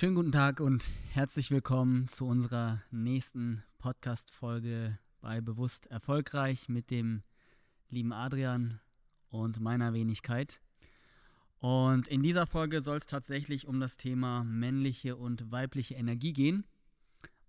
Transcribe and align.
Schönen 0.00 0.14
guten 0.14 0.32
Tag 0.32 0.60
und 0.60 0.82
herzlich 1.12 1.50
willkommen 1.50 2.08
zu 2.08 2.26
unserer 2.26 2.80
nächsten 2.90 3.62
Podcast-Folge 3.76 4.98
bei 5.20 5.42
Bewusst 5.42 5.88
Erfolgreich 5.88 6.70
mit 6.70 6.90
dem 6.90 7.22
lieben 7.90 8.14
Adrian 8.14 8.80
und 9.28 9.60
meiner 9.60 9.92
Wenigkeit. 9.92 10.62
Und 11.58 12.08
in 12.08 12.22
dieser 12.22 12.46
Folge 12.46 12.80
soll 12.80 12.96
es 12.96 13.04
tatsächlich 13.04 13.68
um 13.68 13.78
das 13.78 13.98
Thema 13.98 14.42
männliche 14.42 15.16
und 15.16 15.52
weibliche 15.52 15.96
Energie 15.96 16.32
gehen, 16.32 16.64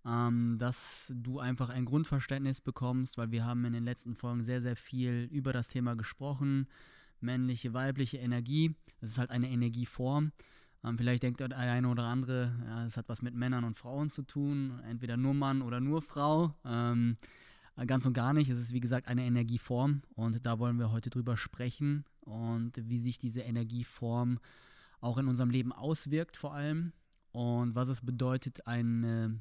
ähm, 0.05 0.57
dass 0.59 1.09
du 1.15 1.39
einfach 1.39 1.69
ein 1.69 1.85
Grundverständnis 1.85 2.59
bekommst, 2.59 3.17
weil 3.17 3.31
wir 3.31 3.45
haben 3.45 3.63
in 3.63 3.71
den 3.71 3.85
letzten 3.85 4.13
Folgen 4.13 4.43
sehr, 4.43 4.61
sehr 4.61 4.75
viel 4.75 5.29
über 5.31 5.53
das 5.53 5.69
Thema 5.69 5.95
gesprochen. 5.95 6.67
Männliche, 7.21 7.73
weibliche 7.73 8.17
Energie, 8.17 8.75
das 8.99 9.11
ist 9.11 9.19
halt 9.19 9.29
eine 9.29 9.49
Energieform. 9.49 10.33
Ähm, 10.83 10.97
vielleicht 10.97 11.23
denkt 11.23 11.39
der 11.39 11.55
eine 11.57 11.87
oder 11.87 12.03
andere, 12.03 12.53
ja, 12.65 12.85
es 12.85 12.97
hat 12.97 13.09
was 13.09 13.21
mit 13.21 13.35
Männern 13.35 13.63
und 13.63 13.77
Frauen 13.77 14.09
zu 14.09 14.23
tun, 14.23 14.79
entweder 14.87 15.17
nur 15.17 15.33
Mann 15.33 15.61
oder 15.61 15.79
nur 15.79 16.01
Frau. 16.01 16.55
Ähm, 16.65 17.17
ganz 17.87 18.05
und 18.05 18.13
gar 18.13 18.33
nicht. 18.33 18.49
Es 18.49 18.59
ist 18.59 18.73
wie 18.73 18.79
gesagt 18.79 19.07
eine 19.07 19.25
Energieform 19.25 20.01
und 20.15 20.45
da 20.45 20.59
wollen 20.59 20.77
wir 20.77 20.91
heute 20.91 21.09
drüber 21.09 21.37
sprechen 21.37 22.05
und 22.21 22.73
wie 22.77 22.99
sich 22.99 23.17
diese 23.17 23.41
Energieform 23.41 24.39
auch 24.99 25.17
in 25.17 25.27
unserem 25.27 25.49
Leben 25.49 25.71
auswirkt 25.71 26.37
vor 26.37 26.53
allem 26.53 26.93
und 27.31 27.75
was 27.75 27.89
es 27.89 28.01
bedeutet, 28.01 28.67
eine 28.67 29.39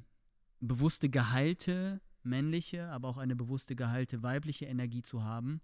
bewusste 0.60 1.08
geheilte 1.08 2.00
männliche, 2.22 2.88
aber 2.88 3.08
auch 3.08 3.18
eine 3.18 3.36
bewusste 3.36 3.74
geheilte 3.76 4.22
weibliche 4.22 4.66
Energie 4.66 5.02
zu 5.02 5.24
haben. 5.24 5.60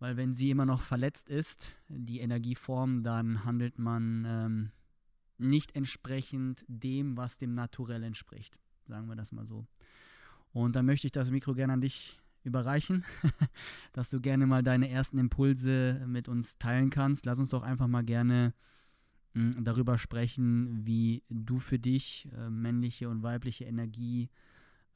Weil 0.00 0.16
wenn 0.16 0.34
sie 0.34 0.50
immer 0.50 0.66
noch 0.66 0.82
verletzt 0.82 1.28
ist, 1.28 1.70
die 1.88 2.20
Energieform, 2.20 3.02
dann 3.02 3.44
handelt 3.44 3.78
man 3.78 4.24
ähm, 4.28 4.70
nicht 5.38 5.74
entsprechend 5.76 6.64
dem, 6.68 7.16
was 7.16 7.38
dem 7.38 7.54
Naturell 7.54 8.02
entspricht. 8.02 8.58
Sagen 8.86 9.08
wir 9.08 9.16
das 9.16 9.32
mal 9.32 9.46
so. 9.46 9.66
Und 10.52 10.76
dann 10.76 10.86
möchte 10.86 11.06
ich 11.06 11.12
das 11.12 11.30
Mikro 11.30 11.54
gerne 11.54 11.74
an 11.74 11.80
dich 11.80 12.18
überreichen, 12.44 13.04
dass 13.92 14.10
du 14.10 14.20
gerne 14.20 14.46
mal 14.46 14.62
deine 14.62 14.88
ersten 14.88 15.18
Impulse 15.18 16.04
mit 16.06 16.28
uns 16.28 16.58
teilen 16.58 16.90
kannst. 16.90 17.26
Lass 17.26 17.38
uns 17.38 17.50
doch 17.50 17.62
einfach 17.62 17.86
mal 17.86 18.04
gerne 18.04 18.54
hm, 19.34 19.62
darüber 19.62 19.98
sprechen, 19.98 20.86
wie 20.86 21.22
du 21.28 21.58
für 21.58 21.78
dich 21.78 22.28
äh, 22.36 22.50
männliche 22.50 23.08
und 23.08 23.22
weibliche 23.22 23.64
Energie 23.64 24.30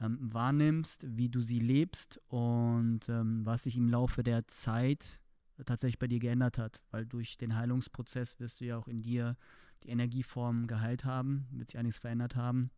ähm, 0.00 0.18
wahrnimmst, 0.20 1.06
wie 1.16 1.28
du 1.28 1.42
sie 1.42 1.60
lebst 1.60 2.20
und 2.28 3.08
ähm, 3.08 3.44
was 3.44 3.64
sich 3.64 3.76
im 3.76 3.88
Laufe 3.88 4.22
der 4.22 4.46
Zeit 4.48 5.20
tatsächlich 5.64 5.98
bei 5.98 6.08
dir 6.08 6.18
geändert 6.18 6.58
hat, 6.58 6.80
weil 6.90 7.06
durch 7.06 7.36
den 7.36 7.56
Heilungsprozess 7.56 8.40
wirst 8.40 8.60
du 8.60 8.64
ja 8.64 8.78
auch 8.78 8.88
in 8.88 9.02
dir 9.02 9.36
die 9.82 9.88
Energieform 9.88 10.66
geheilt 10.66 11.04
haben, 11.04 11.46
wird 11.50 11.70
sich 11.70 11.78
einiges 11.78 11.98
verändert 11.98 12.36
haben. 12.36 12.70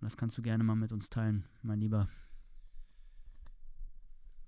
Und 0.00 0.04
das 0.04 0.16
kannst 0.16 0.36
du 0.36 0.42
gerne 0.42 0.64
mal 0.64 0.74
mit 0.74 0.92
uns 0.92 1.08
teilen, 1.08 1.44
mein 1.62 1.80
Lieber. 1.80 2.08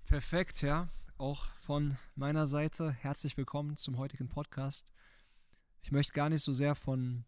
Perfekt, 0.05 0.61
ja. 0.61 0.87
Auch 1.17 1.47
von 1.59 1.97
meiner 2.15 2.45
Seite 2.45 2.91
herzlich 2.91 3.37
willkommen 3.37 3.77
zum 3.77 3.97
heutigen 3.97 4.29
Podcast. 4.29 4.91
Ich 5.81 5.91
möchte 5.91 6.13
gar 6.13 6.29
nicht 6.29 6.43
so 6.43 6.51
sehr 6.51 6.75
von 6.75 7.25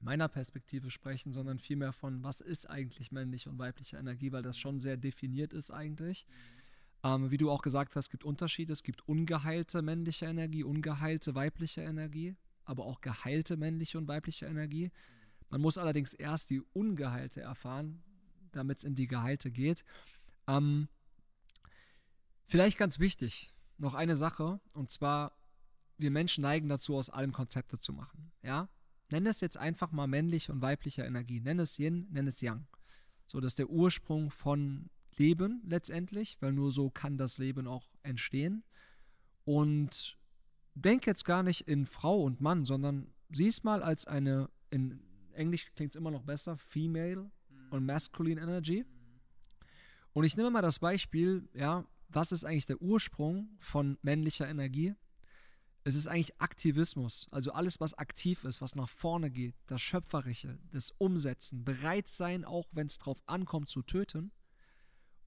meiner 0.00 0.28
Perspektive 0.28 0.90
sprechen, 0.90 1.32
sondern 1.32 1.58
vielmehr 1.58 1.92
von, 1.92 2.22
was 2.22 2.40
ist 2.40 2.68
eigentlich 2.68 3.12
männliche 3.12 3.50
und 3.50 3.58
weibliche 3.58 3.98
Energie, 3.98 4.32
weil 4.32 4.42
das 4.42 4.58
schon 4.58 4.78
sehr 4.78 4.96
definiert 4.96 5.52
ist 5.52 5.70
eigentlich. 5.70 6.26
Ähm, 7.02 7.30
wie 7.30 7.36
du 7.36 7.50
auch 7.50 7.62
gesagt 7.62 7.96
hast, 7.96 8.06
es 8.06 8.10
gibt 8.10 8.24
Unterschiede. 8.24 8.72
Es 8.72 8.82
gibt 8.82 9.06
ungeheilte 9.08 9.82
männliche 9.82 10.26
Energie, 10.26 10.64
ungeheilte 10.64 11.34
weibliche 11.34 11.82
Energie 11.82 12.36
aber 12.70 12.84
auch 12.84 13.00
geheilte 13.00 13.56
männliche 13.56 13.98
und 13.98 14.06
weibliche 14.06 14.46
Energie. 14.46 14.92
Man 15.48 15.60
muss 15.60 15.76
allerdings 15.76 16.14
erst 16.14 16.50
die 16.50 16.62
ungeheilte 16.72 17.40
erfahren, 17.40 18.00
damit 18.52 18.78
es 18.78 18.84
in 18.84 18.94
die 18.94 19.08
geheilte 19.08 19.50
geht. 19.50 19.84
Ähm, 20.46 20.88
vielleicht 22.46 22.78
ganz 22.78 23.00
wichtig, 23.00 23.52
noch 23.76 23.94
eine 23.94 24.16
Sache, 24.16 24.60
und 24.72 24.88
zwar, 24.88 25.36
wir 25.98 26.12
Menschen 26.12 26.42
neigen 26.42 26.68
dazu, 26.68 26.96
aus 26.96 27.10
allem 27.10 27.32
Konzepte 27.32 27.76
zu 27.76 27.92
machen. 27.92 28.30
Ja? 28.42 28.68
Nenn 29.10 29.26
es 29.26 29.40
jetzt 29.40 29.58
einfach 29.58 29.90
mal 29.90 30.06
männliche 30.06 30.52
und 30.52 30.62
weibliche 30.62 31.02
Energie. 31.02 31.40
Nenn 31.40 31.58
es 31.58 31.76
Yin, 31.76 32.06
nenn 32.12 32.28
es 32.28 32.40
Yang. 32.40 32.68
So, 33.26 33.40
das 33.40 33.50
ist 33.50 33.58
der 33.58 33.70
Ursprung 33.70 34.30
von 34.30 34.90
Leben 35.20 35.62
letztendlich, 35.66 36.38
weil 36.40 36.52
nur 36.52 36.72
so 36.72 36.90
kann 36.90 37.18
das 37.18 37.38
Leben 37.38 37.66
auch 37.66 37.88
entstehen. 38.02 38.64
Und 39.44 40.18
denk 40.74 41.06
jetzt 41.06 41.24
gar 41.24 41.42
nicht 41.42 41.68
in 41.68 41.86
Frau 41.86 42.22
und 42.22 42.40
Mann, 42.40 42.64
sondern 42.64 43.12
sieh 43.30 43.48
es 43.48 43.62
mal 43.62 43.82
als 43.82 44.06
eine, 44.06 44.48
in 44.70 45.02
Englisch 45.34 45.72
klingt 45.74 45.92
es 45.92 45.96
immer 45.96 46.10
noch 46.10 46.22
besser, 46.22 46.56
Female 46.56 47.30
mhm. 47.48 47.72
und 47.72 47.86
Masculine 47.86 48.40
Energy. 48.40 48.84
Und 50.12 50.24
ich 50.24 50.36
nehme 50.36 50.50
mal 50.50 50.62
das 50.62 50.78
Beispiel, 50.78 51.48
ja, 51.54 51.84
was 52.08 52.32
ist 52.32 52.44
eigentlich 52.44 52.66
der 52.66 52.82
Ursprung 52.82 53.48
von 53.58 53.98
männlicher 54.02 54.48
Energie? 54.48 54.94
Es 55.84 55.94
ist 55.94 56.08
eigentlich 56.08 56.38
Aktivismus, 56.40 57.28
also 57.30 57.52
alles, 57.52 57.80
was 57.80 57.94
aktiv 57.94 58.44
ist, 58.44 58.60
was 58.60 58.74
nach 58.74 58.88
vorne 58.88 59.30
geht, 59.30 59.54
das 59.66 59.80
Schöpferische, 59.80 60.58
das 60.72 60.90
Umsetzen, 60.98 61.64
bereit 61.64 62.06
sein, 62.06 62.44
auch 62.44 62.68
wenn 62.72 62.86
es 62.86 62.98
drauf 62.98 63.22
ankommt, 63.26 63.70
zu 63.70 63.82
töten. 63.82 64.32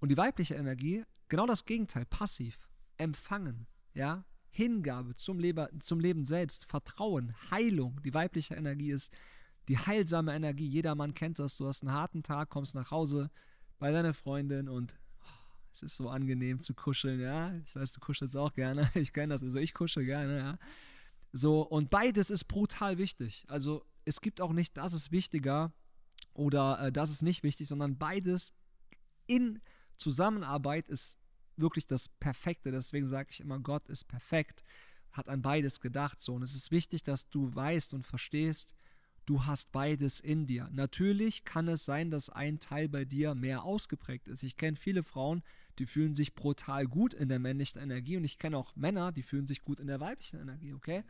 Und 0.04 0.10
die 0.10 0.18
weibliche 0.18 0.56
Energie, 0.56 1.06
genau 1.30 1.48
das 1.48 1.64
Gegenteil, 1.64 2.04
passiv, 2.04 2.68
empfangen, 2.98 3.68
ja, 3.94 4.26
Hingabe 4.50 5.16
zum, 5.16 5.40
Leber, 5.40 5.70
zum 5.80 6.02
Leben 6.02 6.26
selbst, 6.26 6.66
Vertrauen, 6.66 7.34
Heilung. 7.52 8.02
Die 8.04 8.14
weibliche 8.14 8.56
Energie 8.56 8.92
ist 8.92 9.14
die 9.70 9.78
heilsame 9.78 10.36
Energie. 10.36 10.68
Jeder 10.68 10.94
Mann 10.96 11.14
kennt 11.14 11.40
das. 11.40 11.56
Du 11.56 11.68
hast 11.68 11.84
einen 11.84 11.94
harten 11.94 12.22
Tag, 12.22 12.50
kommst 12.50 12.76
nach 12.76 12.92
Hause 12.92 13.32
bei 13.80 13.94
deiner 13.94 14.14
Freundin 14.14 14.68
und 14.68 15.00
oh, 15.22 15.62
es 15.72 15.84
ist 15.84 15.96
so 15.96 16.10
angenehm 16.10 16.60
zu 16.60 16.74
kuscheln, 16.74 17.22
ja. 17.22 17.56
Ich 17.66 17.74
weiß, 17.74 17.94
du 17.94 18.02
kuschelst 18.02 18.36
auch 18.36 18.52
gerne. 18.52 18.92
Ich 18.96 19.14
kenne 19.14 19.34
das. 19.34 19.42
Also 19.42 19.58
ich 19.60 19.74
kuschel 19.74 20.04
gerne, 20.04 20.38
ja. 20.38 20.58
So, 21.32 21.62
und 21.62 21.90
beides 21.90 22.30
ist 22.30 22.50
brutal 22.50 22.98
wichtig. 22.98 23.46
Also 23.48 23.86
es 24.04 24.20
gibt 24.20 24.42
auch 24.42 24.52
nicht, 24.52 24.76
das 24.76 24.92
ist 24.92 25.14
wichtiger 25.14 25.72
oder 26.34 26.88
äh, 26.88 26.92
das 26.92 27.10
ist 27.10 27.22
nicht 27.22 27.44
wichtig, 27.44 27.70
sondern 27.70 27.98
beides 27.98 28.52
in 29.28 29.62
Zusammenarbeit 29.98 30.90
ist 30.90 31.18
wirklich 31.58 31.88
das 31.88 32.10
Perfekte. 32.10 32.72
Deswegen 32.72 33.08
sage 33.08 33.30
ich 33.32 33.40
immer, 33.40 33.60
Gott 33.60 33.88
ist 33.90 34.06
perfekt, 34.06 34.64
hat 35.12 35.30
an 35.30 35.42
beides 35.42 35.80
gedacht. 35.80 36.22
So. 36.22 36.34
Und 36.34 36.44
es 36.44 36.56
ist 36.56 36.72
wichtig, 36.72 37.04
dass 37.04 37.30
du 37.30 37.54
weißt 37.54 37.94
und 37.94 38.06
verstehst, 38.06 38.74
du 39.26 39.46
hast 39.46 39.72
beides 39.72 40.20
in 40.20 40.46
dir. 40.46 40.70
Natürlich 40.72 41.44
kann 41.46 41.68
es 41.68 41.86
sein, 41.86 42.12
dass 42.12 42.30
ein 42.30 42.60
Teil 42.60 42.90
bei 42.90 43.06
dir 43.06 43.36
mehr 43.36 43.64
ausgeprägt 43.64 44.28
ist. 44.28 44.44
Ich 44.44 44.58
kenne 44.58 44.76
viele 44.76 45.04
Frauen, 45.04 45.44
die 45.80 45.86
fühlen 45.86 46.16
sich 46.16 46.36
brutal 46.36 46.86
gut 46.86 47.14
in 47.14 47.30
der 47.30 47.40
männlichen 47.40 47.82
Energie 47.82 48.18
und 48.18 48.24
ich 48.24 48.38
kenne 48.38 48.58
auch 48.58 48.76
Männer, 48.76 49.12
die 49.12 49.24
fühlen 49.24 49.48
sich 49.48 49.62
gut 49.62 49.80
in 49.80 49.88
der 49.88 50.00
weiblichen 50.00 50.40
Energie, 50.40 50.74
okay? 50.74 51.04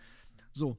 So. 0.51 0.77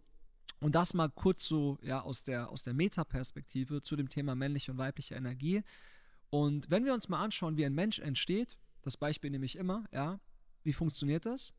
Und 0.60 0.74
das 0.74 0.94
mal 0.94 1.10
kurz 1.10 1.44
so 1.46 1.78
ja 1.82 2.00
aus 2.00 2.24
der 2.24 2.48
aus 2.48 2.62
der 2.62 2.72
Metaperspektive 2.72 3.82
zu 3.82 3.96
dem 3.96 4.08
Thema 4.08 4.34
männliche 4.34 4.70
und 4.72 4.78
weibliche 4.78 5.14
Energie. 5.14 5.62
Und 6.34 6.68
wenn 6.68 6.84
wir 6.84 6.92
uns 6.92 7.08
mal 7.08 7.22
anschauen, 7.22 7.56
wie 7.56 7.64
ein 7.64 7.76
Mensch 7.76 8.00
entsteht, 8.00 8.58
das 8.82 8.96
Beispiel 8.96 9.30
nehme 9.30 9.46
ich 9.46 9.54
immer, 9.54 9.84
ja. 9.92 10.18
Wie 10.64 10.72
funktioniert 10.72 11.26
das? 11.26 11.54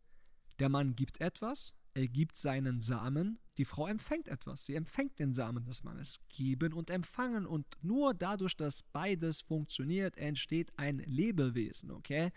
Der 0.60 0.68
Mann 0.68 0.98
gibt 0.98 1.22
etwas, 1.22 1.74
er 1.94 2.10
gibt 2.10 2.36
seinen 2.36 2.82
Samen, 2.82 3.40
die 3.58 3.64
Frau 3.64 3.88
empfängt 3.88 4.28
etwas. 4.28 4.66
Sie 4.66 4.76
empfängt 4.76 5.18
den 5.18 5.34
Samen 5.34 5.64
des 5.64 5.86
Mannes. 5.86 6.20
Geben 6.28 6.74
und 6.74 6.90
empfangen. 6.90 7.46
Und 7.46 7.66
nur 7.84 8.14
dadurch, 8.14 8.58
dass 8.58 8.84
beides 8.84 9.40
funktioniert, 9.40 10.18
entsteht 10.18 10.74
ein 10.76 10.98
Lebewesen, 10.98 11.92
okay? 11.92 12.34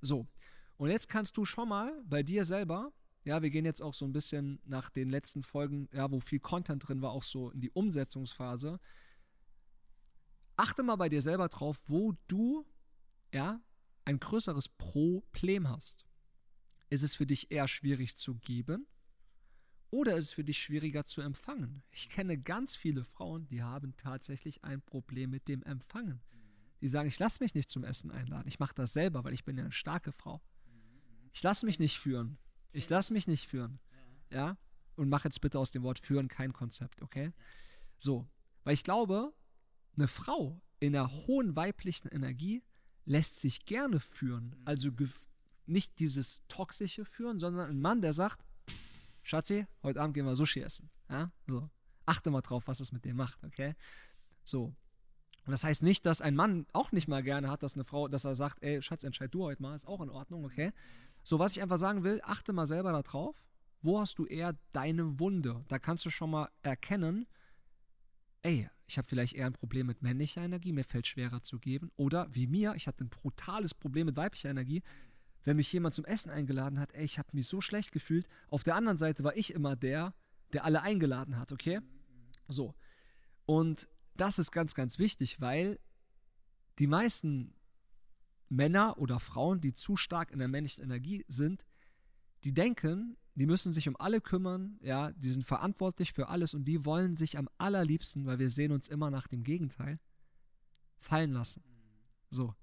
So. 0.00 0.26
Und 0.78 0.90
jetzt 0.90 1.08
kannst 1.08 1.36
du 1.36 1.44
schon 1.44 1.68
mal 1.68 2.02
bei 2.04 2.24
dir 2.24 2.42
selber, 2.42 2.92
ja, 3.22 3.42
wir 3.42 3.50
gehen 3.50 3.64
jetzt 3.64 3.80
auch 3.80 3.94
so 3.94 4.06
ein 4.06 4.12
bisschen 4.12 4.58
nach 4.64 4.90
den 4.90 5.08
letzten 5.08 5.44
Folgen, 5.44 5.88
ja, 5.92 6.10
wo 6.10 6.18
viel 6.18 6.40
Content 6.40 6.88
drin 6.88 7.00
war, 7.00 7.12
auch 7.12 7.22
so 7.22 7.50
in 7.52 7.60
die 7.60 7.70
Umsetzungsphase. 7.70 8.80
Achte 10.56 10.82
mal 10.82 10.96
bei 10.96 11.08
dir 11.08 11.22
selber 11.22 11.48
drauf, 11.48 11.82
wo 11.86 12.14
du, 12.28 12.66
ja, 13.32 13.60
ein 14.04 14.18
größeres 14.18 14.68
Problem 14.68 15.68
hast, 15.68 16.06
ist 16.88 17.02
es 17.02 17.16
für 17.16 17.26
dich 17.26 17.50
eher 17.50 17.68
schwierig 17.68 18.16
zu 18.16 18.36
geben 18.36 18.86
oder 19.90 20.16
ist 20.16 20.26
es 20.26 20.32
für 20.32 20.44
dich 20.44 20.58
schwieriger 20.58 21.04
zu 21.04 21.20
empfangen? 21.20 21.82
Ich 21.90 22.08
kenne 22.08 22.38
ganz 22.38 22.76
viele 22.76 23.04
Frauen, 23.04 23.46
die 23.48 23.62
haben 23.62 23.96
tatsächlich 23.96 24.64
ein 24.64 24.82
Problem 24.82 25.30
mit 25.30 25.48
dem 25.48 25.62
Empfangen. 25.62 26.22
Die 26.80 26.88
sagen, 26.88 27.08
ich 27.08 27.18
lasse 27.18 27.42
mich 27.42 27.54
nicht 27.54 27.70
zum 27.70 27.84
Essen 27.84 28.10
einladen. 28.10 28.46
Ich 28.48 28.58
mache 28.58 28.74
das 28.74 28.92
selber, 28.92 29.24
weil 29.24 29.32
ich 29.32 29.44
bin 29.44 29.56
ja 29.56 29.64
eine 29.64 29.72
starke 29.72 30.12
Frau. 30.12 30.42
Ich 31.32 31.42
lasse 31.42 31.66
mich 31.66 31.78
nicht 31.78 31.98
führen. 31.98 32.38
Ich 32.72 32.88
lasse 32.88 33.12
mich 33.12 33.26
nicht 33.26 33.48
führen. 33.48 33.80
Ja? 34.30 34.58
Und 34.94 35.08
mach 35.08 35.24
jetzt 35.24 35.40
bitte 35.40 35.58
aus 35.58 35.70
dem 35.70 35.82
Wort 35.82 35.98
führen 35.98 36.28
kein 36.28 36.52
Konzept, 36.52 37.02
okay? 37.02 37.32
So, 37.98 38.28
weil 38.64 38.74
ich 38.74 38.84
glaube, 38.84 39.32
eine 39.96 40.08
Frau 40.08 40.60
in 40.80 40.94
einer 40.94 41.10
hohen 41.10 41.56
weiblichen 41.56 42.08
Energie 42.08 42.62
lässt 43.04 43.40
sich 43.40 43.64
gerne 43.64 44.00
führen. 44.00 44.50
Mhm. 44.50 44.62
Also 44.64 44.90
nicht 45.66 45.98
dieses 45.98 46.42
toxische 46.48 47.04
Führen, 47.04 47.38
sondern 47.38 47.70
ein 47.70 47.80
Mann, 47.80 48.00
der 48.02 48.12
sagt, 48.12 48.44
Schatzi, 49.22 49.66
heute 49.82 50.00
Abend 50.00 50.14
gehen 50.14 50.26
wir 50.26 50.36
Sushi 50.36 50.60
essen. 50.60 50.90
Ja, 51.08 51.30
so. 51.46 51.68
Achte 52.04 52.30
mal 52.30 52.42
drauf, 52.42 52.68
was 52.68 52.80
es 52.80 52.92
mit 52.92 53.04
dem 53.04 53.16
macht, 53.16 53.42
okay? 53.42 53.74
So. 54.44 54.74
Und 55.44 55.52
das 55.52 55.64
heißt 55.64 55.82
nicht, 55.82 56.06
dass 56.06 56.20
ein 56.20 56.36
Mann 56.36 56.66
auch 56.72 56.92
nicht 56.92 57.08
mal 57.08 57.22
gerne 57.22 57.50
hat, 57.50 57.62
dass 57.62 57.74
eine 57.74 57.84
Frau, 57.84 58.08
dass 58.08 58.24
er 58.24 58.34
sagt, 58.34 58.62
ey, 58.62 58.82
Schatz, 58.82 59.04
entscheid 59.04 59.32
du 59.32 59.44
heute 59.44 59.62
mal, 59.62 59.74
ist 59.74 59.86
auch 59.86 60.00
in 60.00 60.10
Ordnung, 60.10 60.44
okay? 60.44 60.72
So, 61.22 61.38
was 61.38 61.52
ich 61.52 61.62
einfach 61.62 61.78
sagen 61.78 62.04
will, 62.04 62.20
achte 62.22 62.52
mal 62.52 62.66
selber 62.66 62.92
darauf, 62.92 63.44
wo 63.82 64.00
hast 64.00 64.18
du 64.18 64.26
eher 64.26 64.56
deine 64.72 65.18
Wunde? 65.18 65.64
Da 65.68 65.78
kannst 65.78 66.04
du 66.04 66.10
schon 66.10 66.30
mal 66.30 66.48
erkennen, 66.62 67.26
ey, 68.46 68.70
ich 68.86 68.96
habe 68.96 69.08
vielleicht 69.08 69.34
eher 69.34 69.46
ein 69.46 69.52
Problem 69.52 69.88
mit 69.88 70.02
männlicher 70.02 70.42
Energie, 70.42 70.72
mir 70.72 70.84
fällt 70.84 71.08
schwerer 71.08 71.42
zu 71.42 71.58
geben. 71.58 71.90
Oder 71.96 72.28
wie 72.32 72.46
mir, 72.46 72.74
ich 72.76 72.86
hatte 72.86 73.04
ein 73.04 73.08
brutales 73.08 73.74
Problem 73.74 74.06
mit 74.06 74.16
weiblicher 74.16 74.50
Energie. 74.50 74.82
Wenn 75.42 75.56
mich 75.56 75.72
jemand 75.72 75.94
zum 75.94 76.04
Essen 76.04 76.30
eingeladen 76.30 76.78
hat, 76.78 76.92
ey, 76.94 77.04
ich 77.04 77.18
habe 77.18 77.28
mich 77.32 77.48
so 77.48 77.60
schlecht 77.60 77.90
gefühlt. 77.90 78.28
Auf 78.48 78.62
der 78.62 78.76
anderen 78.76 78.98
Seite 78.98 79.24
war 79.24 79.36
ich 79.36 79.52
immer 79.52 79.74
der, 79.74 80.14
der 80.52 80.64
alle 80.64 80.82
eingeladen 80.82 81.36
hat, 81.38 81.50
okay? 81.50 81.80
So. 82.46 82.74
Und 83.46 83.88
das 84.14 84.38
ist 84.38 84.52
ganz, 84.52 84.74
ganz 84.74 85.00
wichtig, 85.00 85.40
weil 85.40 85.80
die 86.78 86.86
meisten 86.86 87.52
Männer 88.48 88.96
oder 88.98 89.18
Frauen, 89.18 89.60
die 89.60 89.74
zu 89.74 89.96
stark 89.96 90.30
in 90.30 90.38
der 90.38 90.48
männlichen 90.48 90.84
Energie 90.84 91.24
sind, 91.26 91.66
die 92.44 92.54
denken, 92.54 93.16
die 93.36 93.46
müssen 93.46 93.72
sich 93.72 93.88
um 93.88 93.96
alle 93.98 94.20
kümmern, 94.20 94.78
ja, 94.80 95.12
die 95.12 95.28
sind 95.28 95.44
verantwortlich 95.44 96.12
für 96.12 96.28
alles 96.28 96.54
und 96.54 96.64
die 96.64 96.84
wollen 96.86 97.16
sich 97.16 97.36
am 97.36 97.48
allerliebsten, 97.58 98.24
weil 98.24 98.38
wir 98.38 98.50
sehen 98.50 98.72
uns 98.72 98.88
immer 98.88 99.10
nach 99.10 99.26
dem 99.26 99.44
Gegenteil, 99.44 100.00
fallen 100.98 101.32
lassen. 101.32 101.62
So. 102.30 102.54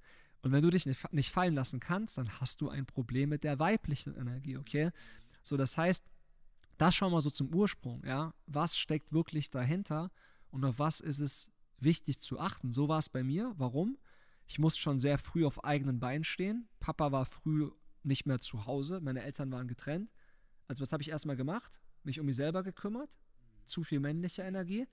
Und 0.41 0.51
wenn 0.51 0.63
du 0.63 0.71
dich 0.71 0.87
nicht, 0.87 1.13
nicht 1.13 1.31
fallen 1.31 1.53
lassen 1.53 1.79
kannst, 1.79 2.17
dann 2.17 2.27
hast 2.41 2.59
du 2.59 2.69
ein 2.69 2.87
Problem 2.87 3.29
mit 3.29 3.43
der 3.43 3.59
weiblichen 3.59 4.15
Energie, 4.15 4.57
okay? 4.57 4.91
So, 5.43 5.57
das 5.57 5.77
heißt, 5.77 6.03
das 6.79 6.95
schon 6.95 7.11
mal 7.11 7.21
so 7.21 7.29
zum 7.29 7.53
Ursprung, 7.53 8.03
ja. 8.03 8.33
Was 8.47 8.75
steckt 8.75 9.13
wirklich 9.13 9.51
dahinter 9.51 10.11
und 10.49 10.65
auf 10.65 10.79
was 10.79 10.99
ist 10.99 11.19
es 11.19 11.51
wichtig 11.77 12.19
zu 12.19 12.39
achten? 12.39 12.71
So 12.71 12.87
war 12.87 12.97
es 12.97 13.09
bei 13.09 13.23
mir. 13.23 13.53
Warum? 13.57 13.97
Ich 14.47 14.57
musste 14.57 14.81
schon 14.81 14.97
sehr 14.97 15.19
früh 15.19 15.45
auf 15.45 15.63
eigenen 15.63 15.99
Beinen 15.99 16.23
stehen. 16.23 16.67
Papa 16.79 17.11
war 17.11 17.25
früh 17.25 17.69
nicht 18.01 18.25
mehr 18.25 18.39
zu 18.39 18.65
Hause, 18.65 18.99
meine 19.01 19.21
Eltern 19.21 19.51
waren 19.51 19.67
getrennt. 19.67 20.09
Also 20.67 20.81
was 20.81 20.91
habe 20.91 21.03
ich 21.03 21.09
erstmal 21.09 21.35
gemacht? 21.35 21.81
Mich 22.03 22.19
um 22.19 22.25
mich 22.25 22.35
selber 22.35 22.63
gekümmert. 22.63 23.17
Zu 23.65 23.83
viel 23.83 23.99
männliche 23.99 24.41
Energie. 24.41 24.87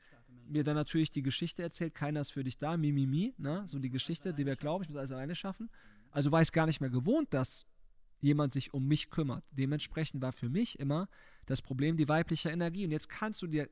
Mir 0.46 0.62
dann 0.62 0.76
natürlich 0.76 1.10
die 1.10 1.22
Geschichte 1.22 1.62
erzählt, 1.62 1.94
keiner 1.94 2.20
ist 2.20 2.30
für 2.30 2.44
dich 2.44 2.58
da, 2.58 2.76
mi, 2.76 2.92
mi, 2.92 3.06
mi, 3.06 3.34
ne? 3.36 3.62
So 3.66 3.78
die 3.78 3.90
Geschichte, 3.90 4.32
die 4.32 4.46
wir 4.46 4.56
glauben, 4.56 4.84
ich 4.84 4.88
muss 4.88 4.98
alles 4.98 5.12
alleine 5.12 5.34
schaffen. 5.34 5.70
Also 6.10 6.30
war 6.30 6.40
ich 6.40 6.52
gar 6.52 6.66
nicht 6.66 6.80
mehr 6.80 6.90
gewohnt, 6.90 7.34
dass 7.34 7.66
jemand 8.20 8.52
sich 8.52 8.74
um 8.74 8.86
mich 8.86 9.10
kümmert. 9.10 9.44
Dementsprechend 9.50 10.22
war 10.22 10.32
für 10.32 10.48
mich 10.48 10.78
immer 10.78 11.08
das 11.46 11.62
Problem 11.62 11.96
die 11.96 12.08
weibliche 12.08 12.50
Energie. 12.50 12.84
Und 12.84 12.90
jetzt 12.90 13.08
kannst 13.08 13.42
du 13.42 13.46
dir 13.46 13.68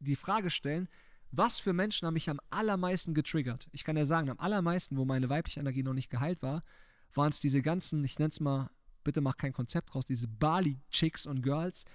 die 0.00 0.16
Frage 0.16 0.50
stellen, 0.50 0.88
was 1.30 1.58
für 1.58 1.72
Menschen 1.74 2.06
haben 2.06 2.14
mich 2.14 2.30
am 2.30 2.40
allermeisten 2.50 3.12
getriggert? 3.12 3.68
Ich 3.72 3.84
kann 3.84 3.96
ja 3.96 4.06
sagen, 4.06 4.30
am 4.30 4.38
allermeisten, 4.38 4.96
wo 4.96 5.04
meine 5.04 5.28
weibliche 5.28 5.60
Energie 5.60 5.82
noch 5.82 5.92
nicht 5.92 6.10
geheilt 6.10 6.42
war, 6.42 6.64
waren 7.12 7.28
es 7.28 7.40
diese 7.40 7.60
ganzen, 7.60 8.02
ich 8.02 8.18
nenne 8.18 8.30
es 8.30 8.40
mal 8.40 8.70
bitte 9.08 9.22
mach 9.22 9.38
kein 9.38 9.54
Konzept 9.54 9.94
draus, 9.94 10.04
diese 10.04 10.28
Bali-Chicks 10.28 11.26
und 11.26 11.40
Girls. 11.40 11.86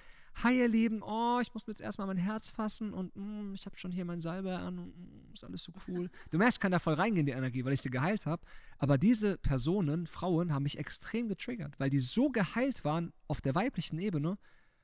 Hi 0.42 0.58
ihr 0.58 0.68
Lieben, 0.68 1.04
oh, 1.04 1.38
ich 1.44 1.54
muss 1.54 1.68
mir 1.68 1.74
jetzt 1.74 1.82
erstmal 1.82 2.08
mein 2.08 2.18
Herz 2.18 2.50
fassen 2.50 2.92
und 2.92 3.16
mm, 3.16 3.54
ich 3.54 3.68
habe 3.68 3.78
schon 3.78 3.92
hier 3.92 4.04
mein 4.04 4.20
Salbe 4.20 4.58
an 4.58 4.80
und 4.80 4.98
mm, 4.98 5.32
ist 5.32 5.44
alles 5.44 5.62
so 5.62 5.72
cool. 5.88 6.10
Du 6.32 6.40
merkst, 6.40 6.58
ich 6.58 6.60
kann 6.60 6.72
da 6.72 6.80
voll 6.80 6.96
reingehen, 6.96 7.28
die 7.28 7.34
Energie, 7.34 7.64
weil 7.64 7.74
ich 7.74 7.84
sie 7.84 7.92
geheilt 7.92 8.26
habe. 8.26 8.44
Aber 8.80 8.98
diese 8.98 9.38
Personen, 9.38 10.08
Frauen, 10.08 10.52
haben 10.52 10.64
mich 10.64 10.80
extrem 10.80 11.28
getriggert, 11.28 11.80
weil 11.80 11.92
die 11.92 12.00
so 12.00 12.30
geheilt 12.30 12.84
waren 12.84 13.14
auf 13.28 13.42
der 13.42 13.54
weiblichen 13.54 14.00
Ebene, 14.00 14.40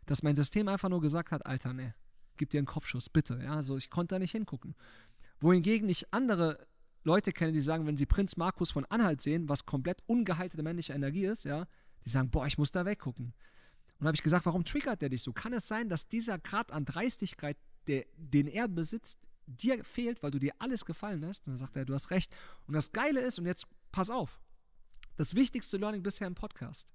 dass 0.05 0.21
mein 0.21 0.35
System 0.35 0.67
einfach 0.67 0.89
nur 0.89 1.01
gesagt 1.01 1.31
hat, 1.31 1.47
Alter, 1.47 1.73
ne, 1.73 1.95
gib 2.37 2.51
dir 2.51 2.59
einen 2.59 2.67
Kopfschuss, 2.67 3.09
bitte. 3.09 3.41
Ja, 3.43 3.55
also 3.55 3.75
ich 3.75 3.89
konnte 3.89 4.13
da 4.13 4.19
nicht 4.19 4.33
hingucken. 4.33 4.75
Wohingegen 5.39 5.89
ich 5.89 6.13
andere 6.13 6.67
Leute 7.03 7.31
kenne, 7.31 7.53
die 7.53 7.61
sagen, 7.61 7.87
wenn 7.87 7.97
sie 7.97 8.05
Prinz 8.05 8.37
Markus 8.37 8.69
von 8.69 8.85
Anhalt 8.85 9.19
sehen, 9.19 9.49
was 9.49 9.65
komplett 9.65 10.03
ungeheilte 10.05 10.61
männliche 10.61 10.93
Energie 10.93 11.25
ist, 11.25 11.45
ja, 11.45 11.65
die 12.05 12.09
sagen, 12.09 12.29
boah, 12.29 12.47
ich 12.47 12.57
muss 12.57 12.71
da 12.71 12.85
weggucken. 12.85 13.33
Und 13.99 14.07
habe 14.07 14.15
ich 14.15 14.23
gesagt, 14.23 14.45
warum 14.45 14.63
triggert 14.63 15.01
der 15.01 15.09
dich 15.09 15.21
so? 15.21 15.33
Kann 15.33 15.53
es 15.53 15.67
sein, 15.67 15.89
dass 15.89 16.07
dieser 16.07 16.39
Grad 16.39 16.71
an 16.71 16.85
Dreistigkeit, 16.85 17.57
der, 17.87 18.05
den 18.15 18.47
er 18.47 18.67
besitzt, 18.67 19.19
dir 19.45 19.83
fehlt, 19.83 20.23
weil 20.23 20.31
du 20.31 20.39
dir 20.39 20.53
alles 20.59 20.85
gefallen 20.85 21.21
lässt? 21.21 21.47
Und 21.47 21.53
dann 21.53 21.57
sagt 21.57 21.75
er, 21.75 21.85
du 21.85 21.93
hast 21.93 22.11
recht. 22.11 22.33
Und 22.67 22.73
das 22.73 22.91
Geile 22.91 23.19
ist, 23.19 23.39
und 23.39 23.45
jetzt 23.45 23.67
pass 23.91 24.09
auf, 24.09 24.39
das 25.17 25.35
wichtigste 25.35 25.77
Learning 25.77 26.01
bisher 26.01 26.27
im 26.27 26.35
Podcast, 26.35 26.93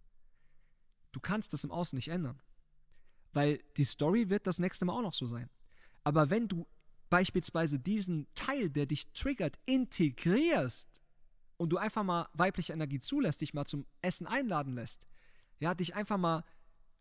du 1.12 1.20
kannst 1.20 1.52
das 1.52 1.64
im 1.64 1.70
Außen 1.70 1.96
nicht 1.96 2.08
ändern. 2.08 2.40
Weil 3.32 3.60
die 3.76 3.84
Story 3.84 4.30
wird 4.30 4.46
das 4.46 4.58
nächste 4.58 4.84
Mal 4.86 4.94
auch 4.94 5.02
noch 5.02 5.14
so 5.14 5.26
sein. 5.26 5.50
Aber 6.04 6.30
wenn 6.30 6.48
du 6.48 6.66
beispielsweise 7.10 7.78
diesen 7.78 8.26
Teil, 8.34 8.70
der 8.70 8.86
dich 8.86 9.12
triggert, 9.12 9.58
integrierst 9.66 11.02
und 11.64 11.70
du 11.70 11.78
einfach 11.78 12.04
mal 12.04 12.28
weibliche 12.34 12.74
Energie 12.74 13.00
zulässt, 13.00 13.40
dich 13.40 13.54
mal 13.54 13.64
zum 13.64 13.86
Essen 14.02 14.26
einladen 14.26 14.74
lässt, 14.74 15.06
ja, 15.58 15.74
dich 15.74 15.94
einfach 15.96 16.18
mal, 16.18 16.44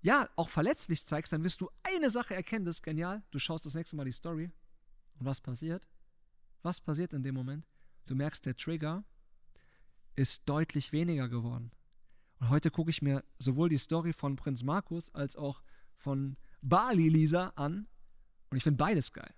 ja, 0.01 0.30
auch 0.38 0.48
verletzlich 0.48 1.04
zeigst, 1.04 1.33
dann 1.33 1.44
wirst 1.44 1.60
du 1.60 1.69
eine 1.83 2.10
Sache 2.10 2.33
erkennen, 2.33 2.63
das 2.63 2.75
ist 2.75 2.81
genial. 2.81 3.24
Du 3.31 3.39
schaust 3.39 3.65
das 3.65 3.75
nächste 3.75 3.98
Mal 3.98 4.06
die 4.06 4.13
Story 4.13 4.50
und 5.19 5.25
was 5.25 5.42
passiert? 5.42 5.86
Was 6.62 6.80
passiert 6.80 7.12
in 7.12 7.24
dem 7.24 7.36
Moment? 7.36 7.68
Du 8.06 8.15
merkst, 8.15 8.45
der 8.45 8.56
Trigger 8.56 9.04
ist 10.15 10.44
deutlich 10.48 10.94
weniger 10.94 11.27
geworden. 11.27 11.71
Und 12.39 12.50
heute 12.50 12.71
gucke 12.71 12.89
ich 12.89 13.01
mir 13.01 13.21
sowohl 13.39 13.68
die 13.68 13.77
Story 13.77 14.13
von 14.13 14.38
Prinz 14.38 14.63
Markus 14.63 15.13
als 15.13 15.36
auch 15.36 15.62
von 15.98 16.38
Bali 16.62 17.10
Lisa 17.10 17.50
an 17.57 17.88
und 18.50 18.57
ich 18.57 18.63
finde 18.63 18.77
beides 18.77 19.12
geil. 19.12 19.33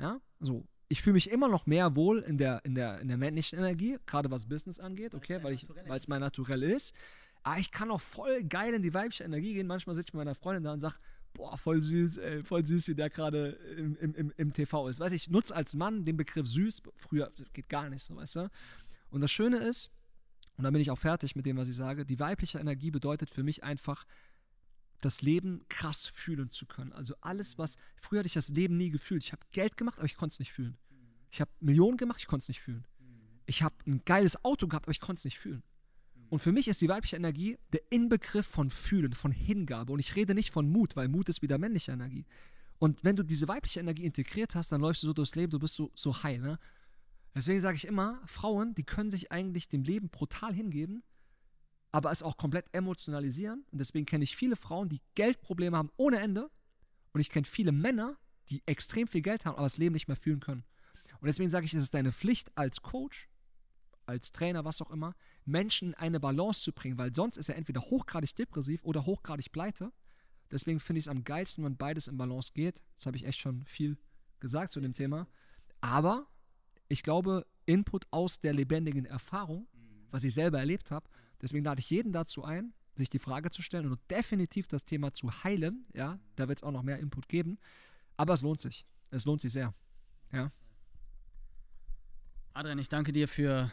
Ja, 0.00 0.20
so 0.40 0.66
ich 0.88 1.02
fühle 1.02 1.14
mich 1.14 1.30
immer 1.30 1.48
noch 1.48 1.66
mehr 1.66 1.96
wohl 1.96 2.20
in 2.20 2.38
der, 2.38 2.64
in 2.64 2.74
der, 2.74 3.00
in 3.00 3.08
der 3.08 3.16
männlichen 3.16 3.58
Energie, 3.58 3.98
gerade 4.06 4.30
was 4.30 4.46
Business 4.46 4.78
angeht, 4.78 5.14
okay, 5.14 5.42
weil 5.42 5.54
es 5.96 6.08
mein 6.08 6.20
Naturell 6.20 6.62
ist. 6.62 6.94
Aber 7.42 7.58
ich 7.58 7.70
kann 7.70 7.90
auch 7.90 8.00
voll 8.00 8.42
geil 8.44 8.74
in 8.74 8.82
die 8.82 8.92
weibliche 8.92 9.24
Energie 9.24 9.54
gehen. 9.54 9.66
Manchmal 9.66 9.94
sitze 9.94 10.08
ich 10.08 10.14
mit 10.14 10.24
meiner 10.24 10.34
Freundin 10.34 10.64
da 10.64 10.72
und 10.72 10.80
sage, 10.80 10.96
boah, 11.32 11.56
voll 11.56 11.82
süß, 11.82 12.18
ey, 12.18 12.42
voll 12.42 12.64
süß, 12.64 12.88
wie 12.88 12.94
der 12.94 13.10
gerade 13.10 13.50
im, 13.76 13.96
im, 13.96 14.32
im, 14.36 14.52
TV 14.52 14.88
ist. 14.88 15.00
Weißt 15.00 15.12
du, 15.12 15.16
ich 15.16 15.30
nutze 15.30 15.54
als 15.54 15.74
Mann 15.74 16.02
den 16.02 16.16
Begriff 16.16 16.46
süß, 16.46 16.82
früher 16.96 17.30
geht 17.52 17.68
gar 17.68 17.88
nicht 17.88 18.02
so, 18.02 18.16
weißt 18.16 18.36
du. 18.36 18.50
Und 19.10 19.20
das 19.20 19.30
Schöne 19.30 19.58
ist, 19.58 19.90
und 20.56 20.64
dann 20.64 20.72
bin 20.72 20.80
ich 20.80 20.90
auch 20.90 20.98
fertig 20.98 21.36
mit 21.36 21.46
dem, 21.46 21.56
was 21.56 21.68
ich 21.68 21.76
sage, 21.76 22.04
die 22.04 22.18
weibliche 22.18 22.58
Energie 22.58 22.90
bedeutet 22.90 23.30
für 23.30 23.42
mich 23.42 23.62
einfach, 23.62 24.04
das 25.00 25.22
Leben 25.22 25.64
krass 25.68 26.06
fühlen 26.06 26.50
zu 26.50 26.66
können. 26.66 26.92
Also 26.92 27.14
alles, 27.20 27.58
was. 27.58 27.76
Früher 27.96 28.20
hatte 28.20 28.28
ich 28.28 28.34
das 28.34 28.48
Leben 28.48 28.76
nie 28.76 28.90
gefühlt. 28.90 29.24
Ich 29.24 29.32
habe 29.32 29.42
Geld 29.52 29.76
gemacht, 29.76 29.98
aber 29.98 30.06
ich 30.06 30.16
konnte 30.16 30.34
es 30.34 30.38
nicht 30.38 30.52
fühlen. 30.52 30.76
Ich 31.30 31.40
habe 31.40 31.50
Millionen 31.60 31.96
gemacht, 31.96 32.20
ich 32.20 32.26
konnte 32.26 32.44
es 32.44 32.48
nicht 32.48 32.60
fühlen. 32.60 32.86
Ich 33.46 33.62
habe 33.62 33.74
ein 33.86 34.02
geiles 34.04 34.44
Auto 34.44 34.66
gehabt, 34.66 34.86
aber 34.86 34.92
ich 34.92 35.00
konnte 35.00 35.18
es 35.20 35.24
nicht 35.24 35.38
fühlen. 35.38 35.62
Und 36.28 36.40
für 36.40 36.52
mich 36.52 36.66
ist 36.66 36.80
die 36.80 36.88
weibliche 36.88 37.16
Energie 37.16 37.58
der 37.72 37.80
Inbegriff 37.90 38.46
von 38.46 38.70
Fühlen, 38.70 39.12
von 39.12 39.30
Hingabe. 39.30 39.92
Und 39.92 40.00
ich 40.00 40.16
rede 40.16 40.34
nicht 40.34 40.50
von 40.50 40.68
Mut, 40.68 40.96
weil 40.96 41.08
Mut 41.08 41.28
ist 41.28 41.42
wieder 41.42 41.58
männliche 41.58 41.92
Energie. 41.92 42.26
Und 42.78 43.02
wenn 43.04 43.16
du 43.16 43.22
diese 43.22 43.48
weibliche 43.48 43.80
Energie 43.80 44.04
integriert 44.04 44.54
hast, 44.54 44.72
dann 44.72 44.80
läufst 44.80 45.02
du 45.02 45.06
so 45.06 45.12
durchs 45.12 45.34
Leben, 45.34 45.50
du 45.50 45.58
bist 45.58 45.76
so, 45.76 45.90
so 45.94 46.22
high. 46.22 46.40
Ne? 46.40 46.58
Deswegen 47.34 47.60
sage 47.60 47.76
ich 47.76 47.86
immer, 47.86 48.20
Frauen, 48.26 48.74
die 48.74 48.82
können 48.82 49.10
sich 49.10 49.30
eigentlich 49.30 49.68
dem 49.68 49.82
Leben 49.82 50.08
brutal 50.08 50.52
hingeben, 50.52 51.02
aber 51.96 52.10
es 52.10 52.22
auch 52.22 52.36
komplett 52.36 52.66
emotionalisieren. 52.74 53.64
Und 53.72 53.78
deswegen 53.78 54.04
kenne 54.04 54.22
ich 54.22 54.36
viele 54.36 54.54
Frauen, 54.54 54.90
die 54.90 55.00
Geldprobleme 55.14 55.78
haben 55.78 55.90
ohne 55.96 56.20
Ende. 56.20 56.50
Und 57.14 57.22
ich 57.22 57.30
kenne 57.30 57.46
viele 57.46 57.72
Männer, 57.72 58.18
die 58.50 58.62
extrem 58.66 59.08
viel 59.08 59.22
Geld 59.22 59.46
haben, 59.46 59.54
aber 59.54 59.62
das 59.62 59.78
Leben 59.78 59.94
nicht 59.94 60.06
mehr 60.06 60.18
fühlen 60.18 60.40
können. 60.40 60.62
Und 61.20 61.26
deswegen 61.26 61.48
sage 61.48 61.64
ich, 61.64 61.72
es 61.72 61.84
ist 61.84 61.94
deine 61.94 62.12
Pflicht 62.12 62.52
als 62.54 62.82
Coach, 62.82 63.30
als 64.04 64.30
Trainer, 64.30 64.66
was 64.66 64.82
auch 64.82 64.90
immer, 64.90 65.14
Menschen 65.46 65.94
eine 65.94 66.20
Balance 66.20 66.62
zu 66.62 66.74
bringen, 66.74 66.98
weil 66.98 67.14
sonst 67.14 67.38
ist 67.38 67.48
er 67.48 67.56
entweder 67.56 67.80
hochgradig 67.80 68.36
depressiv 68.36 68.84
oder 68.84 69.06
hochgradig 69.06 69.50
pleite. 69.50 69.90
Deswegen 70.50 70.80
finde 70.80 70.98
ich 70.98 71.06
es 71.06 71.08
am 71.08 71.24
geilsten, 71.24 71.64
wenn 71.64 71.78
beides 71.78 72.08
in 72.08 72.18
Balance 72.18 72.52
geht. 72.52 72.82
Das 72.96 73.06
habe 73.06 73.16
ich 73.16 73.24
echt 73.24 73.38
schon 73.38 73.64
viel 73.64 73.96
gesagt 74.38 74.72
zu 74.72 74.82
dem 74.82 74.92
Thema. 74.92 75.28
Aber 75.80 76.26
ich 76.88 77.02
glaube, 77.02 77.46
Input 77.64 78.06
aus 78.10 78.38
der 78.38 78.52
lebendigen 78.52 79.06
Erfahrung, 79.06 79.66
was 80.10 80.24
ich 80.24 80.34
selber 80.34 80.58
erlebt 80.58 80.90
habe, 80.90 81.08
Deswegen 81.42 81.64
lade 81.64 81.80
ich 81.80 81.90
jeden 81.90 82.12
dazu 82.12 82.44
ein, 82.44 82.72
sich 82.94 83.10
die 83.10 83.18
Frage 83.18 83.50
zu 83.50 83.62
stellen 83.62 83.90
und 83.90 84.00
definitiv 84.10 84.66
das 84.68 84.84
Thema 84.84 85.12
zu 85.12 85.30
heilen. 85.44 85.86
Ja, 85.94 86.18
da 86.36 86.48
wird 86.48 86.58
es 86.58 86.62
auch 86.62 86.72
noch 86.72 86.82
mehr 86.82 86.98
Input 86.98 87.28
geben. 87.28 87.58
Aber 88.16 88.34
es 88.34 88.42
lohnt 88.42 88.60
sich. 88.60 88.86
Es 89.10 89.24
lohnt 89.24 89.40
sich 89.40 89.52
sehr. 89.52 89.74
Ja. 90.32 90.50
Adrian, 92.54 92.78
ich 92.78 92.88
danke 92.88 93.12
dir 93.12 93.28
für 93.28 93.70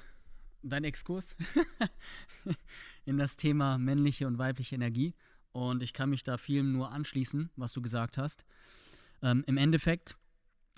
deinen 0.61 0.85
Exkurs 0.85 1.35
in 3.05 3.17
das 3.17 3.37
Thema 3.37 3.77
männliche 3.77 4.27
und 4.27 4.37
weibliche 4.37 4.75
Energie. 4.75 5.13
Und 5.51 5.83
ich 5.83 5.93
kann 5.93 6.09
mich 6.09 6.23
da 6.23 6.37
vielem 6.37 6.71
nur 6.71 6.91
anschließen, 6.91 7.49
was 7.55 7.73
du 7.73 7.81
gesagt 7.81 8.17
hast. 8.17 8.43
Ähm, 9.21 9.43
Im 9.47 9.57
Endeffekt, 9.57 10.17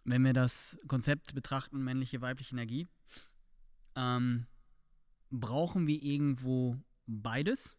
wenn 0.04 0.24
wir 0.24 0.34
das 0.34 0.78
Konzept 0.88 1.34
betrachten, 1.34 1.84
männliche, 1.84 2.22
weibliche 2.22 2.54
Energie, 2.54 2.88
ähm, 3.96 4.46
brauchen 5.40 5.88
wir 5.88 6.02
irgendwo 6.02 6.78
beides, 7.08 7.78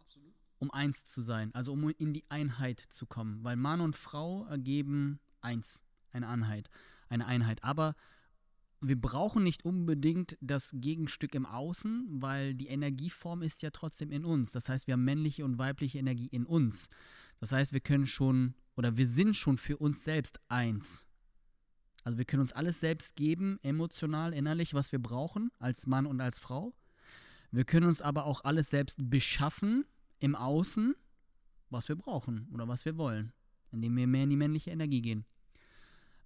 Absolut. 0.00 0.32
um 0.58 0.70
eins 0.70 1.04
zu 1.04 1.22
sein, 1.22 1.54
also 1.54 1.72
um 1.72 1.88
in 1.90 2.12
die 2.12 2.24
Einheit 2.28 2.80
zu 2.80 3.06
kommen, 3.06 3.42
weil 3.42 3.56
Mann 3.56 3.80
und 3.80 3.96
Frau 3.96 4.44
ergeben 4.46 5.20
eins, 5.40 5.82
eine 6.12 6.28
Einheit, 6.28 6.70
eine 7.08 7.26
Einheit. 7.26 7.62
Aber 7.62 7.94
wir 8.80 9.00
brauchen 9.00 9.42
nicht 9.42 9.64
unbedingt 9.64 10.36
das 10.40 10.70
Gegenstück 10.74 11.34
im 11.34 11.46
Außen, 11.46 12.06
weil 12.10 12.54
die 12.54 12.68
Energieform 12.68 13.42
ist 13.42 13.62
ja 13.62 13.70
trotzdem 13.70 14.10
in 14.10 14.24
uns. 14.24 14.52
Das 14.52 14.68
heißt, 14.68 14.86
wir 14.86 14.92
haben 14.92 15.04
männliche 15.04 15.44
und 15.44 15.58
weibliche 15.58 15.98
Energie 15.98 16.28
in 16.28 16.44
uns. 16.44 16.88
Das 17.40 17.52
heißt, 17.52 17.72
wir 17.72 17.80
können 17.80 18.06
schon 18.06 18.54
oder 18.76 18.96
wir 18.96 19.06
sind 19.06 19.36
schon 19.36 19.58
für 19.58 19.78
uns 19.78 20.04
selbst 20.04 20.40
eins. 20.48 21.06
Also 22.04 22.18
wir 22.18 22.26
können 22.26 22.42
uns 22.42 22.52
alles 22.52 22.80
selbst 22.80 23.16
geben, 23.16 23.58
emotional, 23.62 24.34
innerlich, 24.34 24.74
was 24.74 24.92
wir 24.92 25.00
brauchen, 25.00 25.50
als 25.58 25.86
Mann 25.86 26.06
und 26.06 26.20
als 26.20 26.38
Frau. 26.38 26.74
Wir 27.50 27.64
können 27.64 27.86
uns 27.86 28.02
aber 28.02 28.26
auch 28.26 28.44
alles 28.44 28.70
selbst 28.70 28.98
beschaffen 29.10 29.86
im 30.20 30.36
Außen, 30.36 30.94
was 31.70 31.88
wir 31.88 31.96
brauchen 31.96 32.48
oder 32.52 32.68
was 32.68 32.84
wir 32.84 32.98
wollen, 32.98 33.32
indem 33.72 33.96
wir 33.96 34.06
mehr 34.06 34.24
in 34.24 34.30
die 34.30 34.36
männliche 34.36 34.70
Energie 34.70 35.00
gehen. 35.00 35.24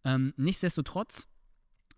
Ähm, 0.05 0.35
nichtsdestotrotz, 0.37 1.29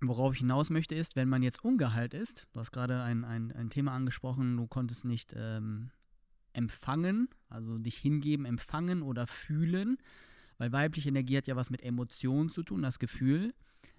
worauf 0.00 0.34
ich 0.34 0.40
hinaus 0.40 0.68
möchte, 0.68 0.94
ist, 0.94 1.16
wenn 1.16 1.28
man 1.28 1.42
jetzt 1.42 1.64
ungeheilt 1.64 2.12
ist, 2.12 2.48
du 2.52 2.60
hast 2.60 2.72
gerade 2.72 3.02
ein, 3.02 3.24
ein, 3.24 3.52
ein 3.52 3.70
Thema 3.70 3.92
angesprochen, 3.92 4.56
du 4.56 4.66
konntest 4.66 5.04
nicht 5.04 5.34
ähm, 5.36 5.90
empfangen, 6.52 7.28
also 7.48 7.78
dich 7.78 7.96
hingeben, 7.96 8.44
empfangen 8.44 9.02
oder 9.02 9.26
fühlen, 9.26 9.98
weil 10.60 10.72
weibliche 10.72 11.08
Energie 11.08 11.38
hat 11.38 11.46
ja 11.46 11.56
was 11.56 11.70
mit 11.70 11.82
Emotionen 11.82 12.50
zu 12.50 12.62
tun, 12.62 12.82
das 12.82 12.98
Gefühl 12.98 13.54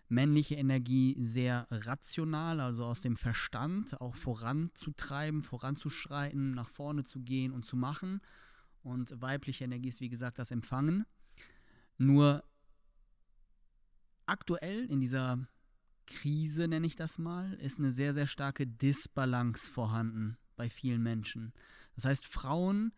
männliche 0.09 0.55
Energie 0.55 1.15
sehr 1.17 1.67
rational, 1.71 2.59
also 2.59 2.85
aus 2.85 3.01
dem 3.01 3.15
Verstand, 3.15 3.99
auch 3.99 4.13
voranzutreiben, 4.13 5.41
voranzuschreiten, 5.41 6.51
nach 6.51 6.69
vorne 6.69 7.03
zu 7.03 7.21
gehen 7.21 7.51
und 7.53 7.65
zu 7.65 7.77
machen. 7.77 8.21
Und 8.83 9.21
weibliche 9.21 9.63
Energie 9.63 9.87
ist, 9.87 10.01
wie 10.01 10.09
gesagt, 10.09 10.37
das 10.37 10.51
Empfangen. 10.51 11.05
Nur 11.97 12.43
aktuell 14.25 14.85
in 14.85 14.99
dieser 14.99 15.47
Krise, 16.05 16.67
nenne 16.67 16.87
ich 16.87 16.97
das 16.97 17.17
mal, 17.17 17.53
ist 17.53 17.79
eine 17.79 17.93
sehr, 17.93 18.13
sehr 18.13 18.27
starke 18.27 18.67
Disbalance 18.67 19.71
vorhanden 19.71 20.37
bei 20.57 20.69
vielen 20.69 21.01
Menschen. 21.01 21.53
Das 21.95 22.03
heißt, 22.05 22.25
Frauen 22.25 22.93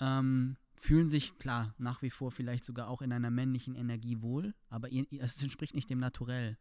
ähm, 0.00 0.56
fühlen 0.82 1.08
sich, 1.08 1.38
klar, 1.38 1.74
nach 1.78 2.02
wie 2.02 2.10
vor 2.10 2.32
vielleicht 2.32 2.64
sogar 2.64 2.88
auch 2.88 3.02
in 3.02 3.12
einer 3.12 3.30
männlichen 3.30 3.76
Energie 3.76 4.20
wohl, 4.20 4.52
aber 4.68 4.88
es 4.92 5.40
entspricht 5.40 5.76
nicht 5.76 5.88
dem 5.88 6.00
Naturell. 6.00 6.58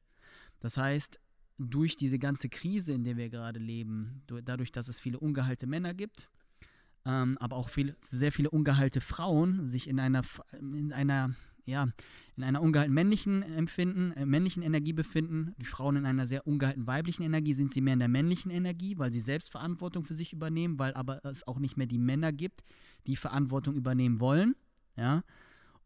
Das 0.60 0.78
heißt, 0.78 1.20
durch 1.58 1.96
diese 1.96 2.20
ganze 2.20 2.48
Krise, 2.48 2.94
in 2.94 3.04
der 3.04 3.18
wir 3.18 3.30
gerade 3.30 3.60
leben, 3.60 4.22
dadurch, 4.28 4.72
dass 4.72 4.88
es 4.90 5.00
viele 5.00 5.20
ungeheilte 5.20 5.66
Männer 5.66 5.96
gibt, 5.96 6.30
ähm, 7.04 7.36
aber 7.40 7.56
auch 7.56 7.70
viel, 7.70 7.98
sehr 8.12 8.32
viele 8.32 8.52
ungeheilte 8.52 9.02
Frauen 9.02 9.68
sich 9.68 9.90
in 9.90 10.00
einer, 10.00 10.22
in 10.52 10.94
einer 10.94 11.36
ja, 11.66 11.88
in 12.36 12.44
einer 12.44 12.62
ungehalten 12.62 12.94
männlichen 12.94 13.44
Empfinden, 13.44 14.12
äh, 14.14 14.26
männlichen 14.26 14.64
Energie 14.64 14.94
befinden. 14.94 15.54
Die 15.60 15.66
Frauen 15.66 15.98
in 15.98 16.06
einer 16.06 16.26
sehr 16.26 16.48
ungehalten 16.48 16.88
weiblichen 16.88 17.24
Energie 17.24 17.54
sind 17.54 17.74
sie 17.74 17.82
mehr 17.82 17.94
in 17.94 18.00
der 18.00 18.08
männlichen 18.08 18.52
Energie, 18.52 18.98
weil 18.98 19.12
sie 19.12 19.20
selbst 19.20 19.52
Verantwortung 19.52 20.04
für 20.04 20.14
sich 20.14 20.34
übernehmen, 20.34 20.80
weil 20.80 20.94
aber 20.94 21.24
es 21.26 21.48
auch 21.48 21.60
nicht 21.60 21.78
mehr 21.78 21.88
die 21.88 22.00
Männer 22.00 22.32
gibt, 22.32 22.64
die 23.08 23.16
Verantwortung 23.16 23.76
übernehmen 23.76 24.20
wollen. 24.20 24.56
Ja, 24.96 25.24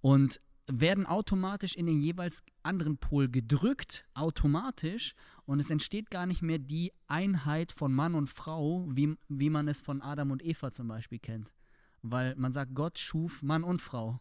und 0.01 0.39
werden 0.67 1.05
automatisch 1.05 1.75
in 1.75 1.85
den 1.85 1.99
jeweils 1.99 2.43
anderen 2.63 2.97
Pol 2.97 3.29
gedrückt, 3.29 4.05
automatisch, 4.13 5.13
und 5.45 5.59
es 5.59 5.69
entsteht 5.69 6.09
gar 6.09 6.25
nicht 6.25 6.41
mehr 6.41 6.57
die 6.57 6.91
Einheit 7.07 7.71
von 7.71 7.93
Mann 7.93 8.15
und 8.15 8.29
Frau, 8.29 8.87
wie, 8.89 9.15
wie 9.27 9.49
man 9.49 9.67
es 9.67 9.81
von 9.81 10.01
Adam 10.01 10.31
und 10.31 10.43
Eva 10.43 10.71
zum 10.71 10.87
Beispiel 10.87 11.19
kennt. 11.19 11.53
Weil 12.01 12.35
man 12.35 12.51
sagt, 12.51 12.73
Gott 12.73 12.97
schuf 12.97 13.43
Mann 13.43 13.63
und 13.63 13.81
Frau. 13.81 14.19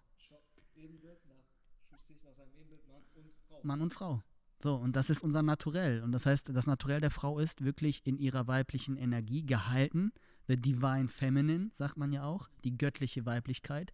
Mann 3.65 3.81
und 3.81 3.93
Frau. 3.93 4.23
So, 4.63 4.77
und 4.77 4.97
das 4.97 5.11
ist 5.11 5.23
unser 5.23 5.43
Naturell. 5.43 6.03
Und 6.03 6.13
das 6.13 6.27
heißt, 6.27 6.49
das 6.57 6.67
Naturell 6.67 7.01
der 7.01 7.11
Frau 7.11 7.39
ist 7.39 7.65
wirklich 7.65 8.01
in 8.05 8.17
ihrer 8.17 8.47
weiblichen 8.47 8.97
Energie 8.97 9.45
gehalten. 9.45 10.13
The 10.49 10.57
Divine 10.57 11.09
Feminine, 11.09 11.69
sagt 11.73 11.97
man 11.97 12.13
ja 12.13 12.25
auch, 12.25 12.49
die 12.65 12.77
göttliche 12.77 13.27
Weiblichkeit. 13.27 13.93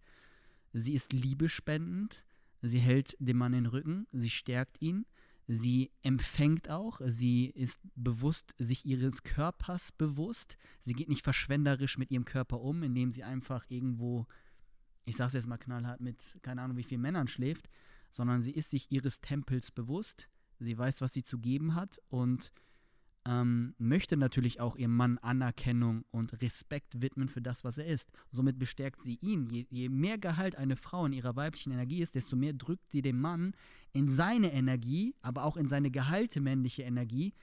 Sie 0.73 0.93
ist 0.93 1.11
liebespendend, 1.11 2.23
sie 2.61 2.79
hält 2.79 3.17
dem 3.19 3.37
Mann 3.37 3.51
den 3.51 3.65
Rücken, 3.65 4.07
sie 4.13 4.29
stärkt 4.29 4.81
ihn, 4.81 5.05
sie 5.47 5.91
empfängt 6.03 6.69
auch, 6.69 7.01
sie 7.05 7.47
ist 7.47 7.81
bewusst, 7.95 8.53
sich 8.57 8.85
ihres 8.85 9.23
Körpers 9.23 9.91
bewusst. 9.91 10.57
Sie 10.83 10.93
geht 10.93 11.09
nicht 11.09 11.23
verschwenderisch 11.23 11.97
mit 11.97 12.11
ihrem 12.11 12.25
Körper 12.25 12.61
um, 12.61 12.83
indem 12.83 13.11
sie 13.11 13.23
einfach 13.23 13.65
irgendwo, 13.67 14.25
ich 15.03 15.17
sag's 15.17 15.33
jetzt 15.33 15.47
mal 15.47 15.57
knallhart, 15.57 15.99
mit 15.99 16.37
keine 16.41 16.61
Ahnung 16.61 16.77
wie 16.77 16.83
vielen 16.83 17.01
Männern 17.01 17.27
schläft, 17.27 17.69
sondern 18.11 18.41
sie 18.41 18.51
ist 18.51 18.69
sich 18.69 18.91
ihres 18.91 19.21
Tempels 19.21 19.71
bewusst, 19.71 20.27
sie 20.59 20.77
weiß, 20.77 21.01
was 21.01 21.13
sie 21.13 21.23
zu 21.23 21.39
geben 21.39 21.75
hat 21.75 21.99
und 22.09 22.51
ähm, 23.25 23.75
möchte 23.77 24.17
natürlich 24.17 24.59
auch 24.59 24.75
ihrem 24.75 24.95
Mann 24.95 25.17
Anerkennung 25.19 26.05
und 26.11 26.41
Respekt 26.41 27.01
widmen 27.01 27.29
für 27.29 27.41
das, 27.41 27.63
was 27.63 27.77
er 27.77 27.85
ist. 27.85 28.11
Somit 28.31 28.57
bestärkt 28.57 29.01
sie 29.01 29.19
ihn. 29.21 29.47
Je, 29.49 29.65
je, 29.69 29.89
mehr 29.89 30.17
Gehalt 30.17 30.55
eine 30.55 30.75
Frau 30.75 31.05
in 31.05 31.13
ihrer 31.13 31.35
weiblichen 31.35 31.71
Energie 31.71 32.01
ist, 32.01 32.15
desto 32.15 32.35
mehr 32.35 32.53
drückt 32.53 32.91
sie 32.91 33.01
den 33.01 33.19
Mann 33.19 33.53
in 33.93 34.09
seine 34.09 34.51
Energie, 34.51 35.13
aber 35.21 35.43
auch 35.45 35.57
in 35.57 35.67
seine 35.67 35.91
geheilte 35.91 36.41
männliche 36.41 36.81
Energie, 36.81 37.33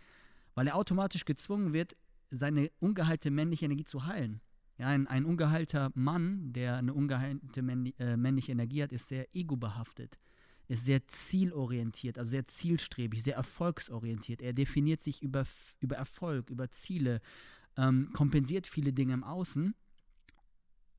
weil 0.54 0.66
er 0.66 0.75
automatisch 0.75 1.25
gezwungen 1.25 1.72
wird, 1.72 1.96
seine 2.30 2.70
ungeheilte 2.80 3.30
männliche 3.30 3.66
Energie 3.66 3.84
zu 3.84 4.04
heilen. 4.04 4.40
Ja, 4.78 4.87
ein, 4.88 5.06
ein 5.06 5.25
ungeheilter 5.25 5.90
Mann, 5.94 6.52
der 6.52 6.76
eine 6.76 6.92
ungeheilte 6.92 7.60
äh, 7.98 8.16
männliche 8.16 8.52
Energie 8.52 8.82
hat, 8.82 8.92
ist 8.92 9.08
sehr 9.08 9.34
ego-behaftet 9.34 10.18
ist 10.68 10.84
sehr 10.84 11.06
zielorientiert, 11.08 12.18
also 12.18 12.30
sehr 12.30 12.46
zielstrebig, 12.46 13.22
sehr 13.22 13.37
erfolgsorientiert. 13.37 14.42
Er 14.42 14.52
definiert 14.52 15.00
sich 15.00 15.22
über, 15.22 15.44
über 15.80 15.96
Erfolg, 15.96 16.50
über 16.50 16.70
Ziele, 16.70 17.20
ähm, 17.76 18.10
kompensiert 18.12 18.66
viele 18.66 18.92
Dinge 18.92 19.14
im 19.14 19.25
Außen, 19.25 19.75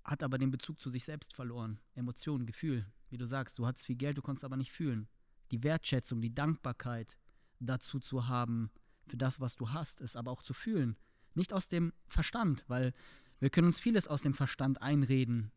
hat 0.03 0.23
aber 0.23 0.39
den 0.39 0.49
Bezug 0.49 0.81
zu 0.81 0.89
sich 0.89 1.03
selbst 1.03 1.35
verloren. 1.35 1.79
Emotionen, 1.93 2.47
Gefühl, 2.47 2.85
wie 3.09 3.17
du 3.17 3.27
sagst, 3.27 3.59
du 3.59 3.67
hattest 3.67 3.85
viel 3.85 3.95
Geld, 3.95 4.17
du 4.17 4.23
konntest 4.23 4.43
aber 4.43 4.57
nicht 4.57 4.71
fühlen. 4.71 5.07
Die 5.51 5.63
Wertschätzung, 5.63 6.19
die 6.19 6.33
Dankbarkeit 6.33 7.15
dazu 7.59 7.99
zu 7.99 8.27
haben, 8.27 8.71
für 9.07 9.17
das, 9.17 9.39
was 9.39 9.55
du 9.55 9.71
hast, 9.71 10.01
ist 10.01 10.15
aber 10.15 10.31
auch 10.31 10.41
zu 10.41 10.53
fühlen. 10.53 10.95
Nicht 11.35 11.53
aus 11.53 11.67
dem 11.67 11.93
Verstand, 12.07 12.63
weil 12.67 12.93
wir 13.39 13.49
können 13.49 13.67
uns 13.67 13.79
vieles 13.79 14.07
aus 14.07 14.21
dem 14.21 14.33
Verstand 14.33 14.81
einreden, 14.81 15.51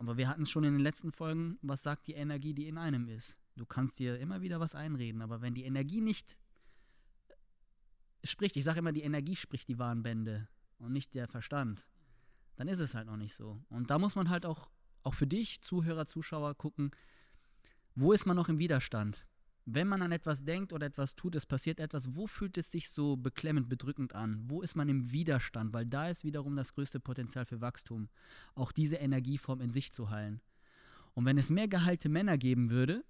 aber 0.00 0.16
wir 0.16 0.28
hatten 0.28 0.42
es 0.42 0.50
schon 0.50 0.64
in 0.64 0.72
den 0.72 0.80
letzten 0.80 1.12
Folgen, 1.12 1.58
was 1.60 1.82
sagt 1.82 2.06
die 2.06 2.14
Energie, 2.14 2.54
die 2.54 2.66
in 2.66 2.78
einem 2.78 3.06
ist? 3.06 3.36
Du 3.56 3.66
kannst 3.66 3.98
dir 3.98 4.18
immer 4.18 4.40
wieder 4.40 4.58
was 4.58 4.74
einreden, 4.74 5.20
aber 5.20 5.42
wenn 5.42 5.54
die 5.54 5.64
Energie 5.64 6.00
nicht 6.00 6.38
spricht, 8.24 8.56
ich 8.56 8.64
sage 8.64 8.78
immer, 8.78 8.92
die 8.92 9.02
Energie 9.02 9.36
spricht 9.36 9.68
die 9.68 9.78
wahren 9.78 10.02
Bände 10.02 10.48
und 10.78 10.92
nicht 10.92 11.14
der 11.14 11.28
Verstand, 11.28 11.86
dann 12.56 12.66
ist 12.66 12.78
es 12.78 12.94
halt 12.94 13.08
noch 13.08 13.18
nicht 13.18 13.34
so. 13.34 13.62
Und 13.68 13.90
da 13.90 13.98
muss 13.98 14.16
man 14.16 14.30
halt 14.30 14.46
auch, 14.46 14.70
auch 15.02 15.12
für 15.12 15.26
dich, 15.26 15.60
Zuhörer, 15.60 16.06
Zuschauer, 16.06 16.54
gucken, 16.54 16.92
wo 17.94 18.12
ist 18.12 18.24
man 18.24 18.36
noch 18.36 18.48
im 18.48 18.58
Widerstand? 18.58 19.26
Wenn 19.74 19.88
man 19.88 20.02
an 20.02 20.12
etwas 20.12 20.44
denkt 20.44 20.72
oder 20.72 20.86
etwas 20.86 21.14
tut, 21.14 21.34
es 21.34 21.46
passiert 21.46 21.80
etwas, 21.80 22.14
wo 22.16 22.26
fühlt 22.26 22.56
es 22.58 22.70
sich 22.70 22.90
so 22.90 23.16
beklemmend, 23.16 23.68
bedrückend 23.68 24.14
an? 24.14 24.42
Wo 24.48 24.62
ist 24.62 24.76
man 24.76 24.88
im 24.88 25.12
Widerstand? 25.12 25.72
Weil 25.72 25.86
da 25.86 26.08
ist 26.08 26.24
wiederum 26.24 26.56
das 26.56 26.72
größte 26.74 27.00
Potenzial 27.00 27.44
für 27.44 27.60
Wachstum, 27.60 28.08
auch 28.54 28.72
diese 28.72 28.96
Energieform 28.96 29.60
in 29.60 29.70
sich 29.70 29.92
zu 29.92 30.10
heilen. 30.10 30.40
Und 31.14 31.24
wenn 31.24 31.38
es 31.38 31.50
mehr 31.50 31.68
geheilte 31.68 32.08
Männer 32.08 32.38
geben 32.38 32.70
würde, 32.70 33.04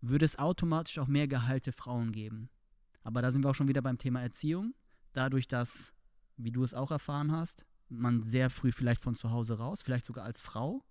würde 0.00 0.24
es 0.24 0.38
automatisch 0.38 0.98
auch 0.98 1.06
mehr 1.06 1.28
geheilte 1.28 1.72
Frauen 1.72 2.12
geben. 2.12 2.50
Aber 3.02 3.22
da 3.22 3.32
sind 3.32 3.44
wir 3.44 3.50
auch 3.50 3.54
schon 3.54 3.68
wieder 3.68 3.82
beim 3.82 3.98
Thema 3.98 4.20
Erziehung. 4.20 4.74
Dadurch, 5.12 5.48
dass, 5.48 5.92
wie 6.36 6.52
du 6.52 6.64
es 6.64 6.74
auch 6.74 6.90
erfahren 6.90 7.32
hast, 7.32 7.66
man 7.88 8.20
sehr 8.20 8.50
früh 8.50 8.72
vielleicht 8.72 9.00
von 9.00 9.14
zu 9.14 9.30
Hause 9.30 9.58
raus, 9.58 9.82
vielleicht 9.82 10.06
sogar 10.06 10.24
als 10.24 10.40
Frau. 10.40 10.84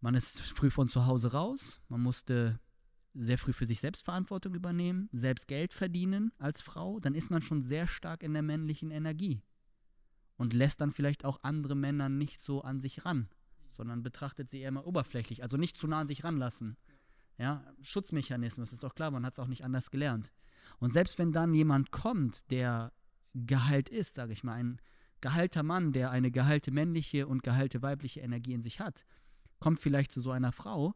Man 0.00 0.14
ist 0.14 0.40
früh 0.40 0.70
von 0.70 0.88
zu 0.88 1.06
Hause 1.06 1.32
raus, 1.32 1.80
man 1.88 2.00
musste 2.00 2.58
sehr 3.14 3.38
früh 3.38 3.52
für 3.52 3.66
sich 3.66 3.80
selbst 3.80 4.04
Verantwortung 4.04 4.54
übernehmen, 4.54 5.08
selbst 5.12 5.48
Geld 5.48 5.72
verdienen 5.74 6.32
als 6.38 6.62
Frau, 6.62 7.00
dann 7.00 7.14
ist 7.14 7.30
man 7.30 7.42
schon 7.42 7.62
sehr 7.62 7.86
stark 7.86 8.22
in 8.22 8.32
der 8.32 8.42
männlichen 8.42 8.90
Energie 8.90 9.42
und 10.36 10.54
lässt 10.54 10.80
dann 10.80 10.92
vielleicht 10.92 11.24
auch 11.24 11.38
andere 11.42 11.74
Männer 11.74 12.08
nicht 12.08 12.40
so 12.40 12.62
an 12.62 12.80
sich 12.80 13.04
ran, 13.04 13.28
sondern 13.68 14.02
betrachtet 14.02 14.48
sie 14.48 14.60
eher 14.60 14.72
mal 14.72 14.84
oberflächlich, 14.84 15.42
also 15.42 15.56
nicht 15.56 15.76
zu 15.76 15.86
nah 15.86 16.00
an 16.00 16.08
sich 16.08 16.24
ranlassen. 16.24 16.76
Ja, 17.38 17.64
Schutzmechanismus 17.80 18.72
ist 18.72 18.82
doch 18.82 18.94
klar, 18.94 19.10
man 19.10 19.24
hat 19.26 19.34
es 19.34 19.38
auch 19.38 19.46
nicht 19.46 19.64
anders 19.64 19.90
gelernt. 19.90 20.32
Und 20.78 20.92
selbst 20.92 21.18
wenn 21.18 21.32
dann 21.32 21.54
jemand 21.54 21.90
kommt, 21.90 22.50
der 22.50 22.92
geheilt 23.34 23.88
ist, 23.88 24.14
sage 24.14 24.32
ich 24.32 24.44
mal, 24.44 24.54
ein 24.54 24.80
geheilter 25.20 25.62
Mann, 25.62 25.92
der 25.92 26.10
eine 26.10 26.30
geheilte 26.30 26.70
männliche 26.70 27.26
und 27.26 27.42
geheilte 27.42 27.82
weibliche 27.82 28.20
Energie 28.20 28.52
in 28.52 28.62
sich 28.62 28.80
hat, 28.80 29.04
kommt 29.60 29.80
vielleicht 29.80 30.12
zu 30.12 30.20
so 30.20 30.30
einer 30.30 30.52
Frau 30.52 30.94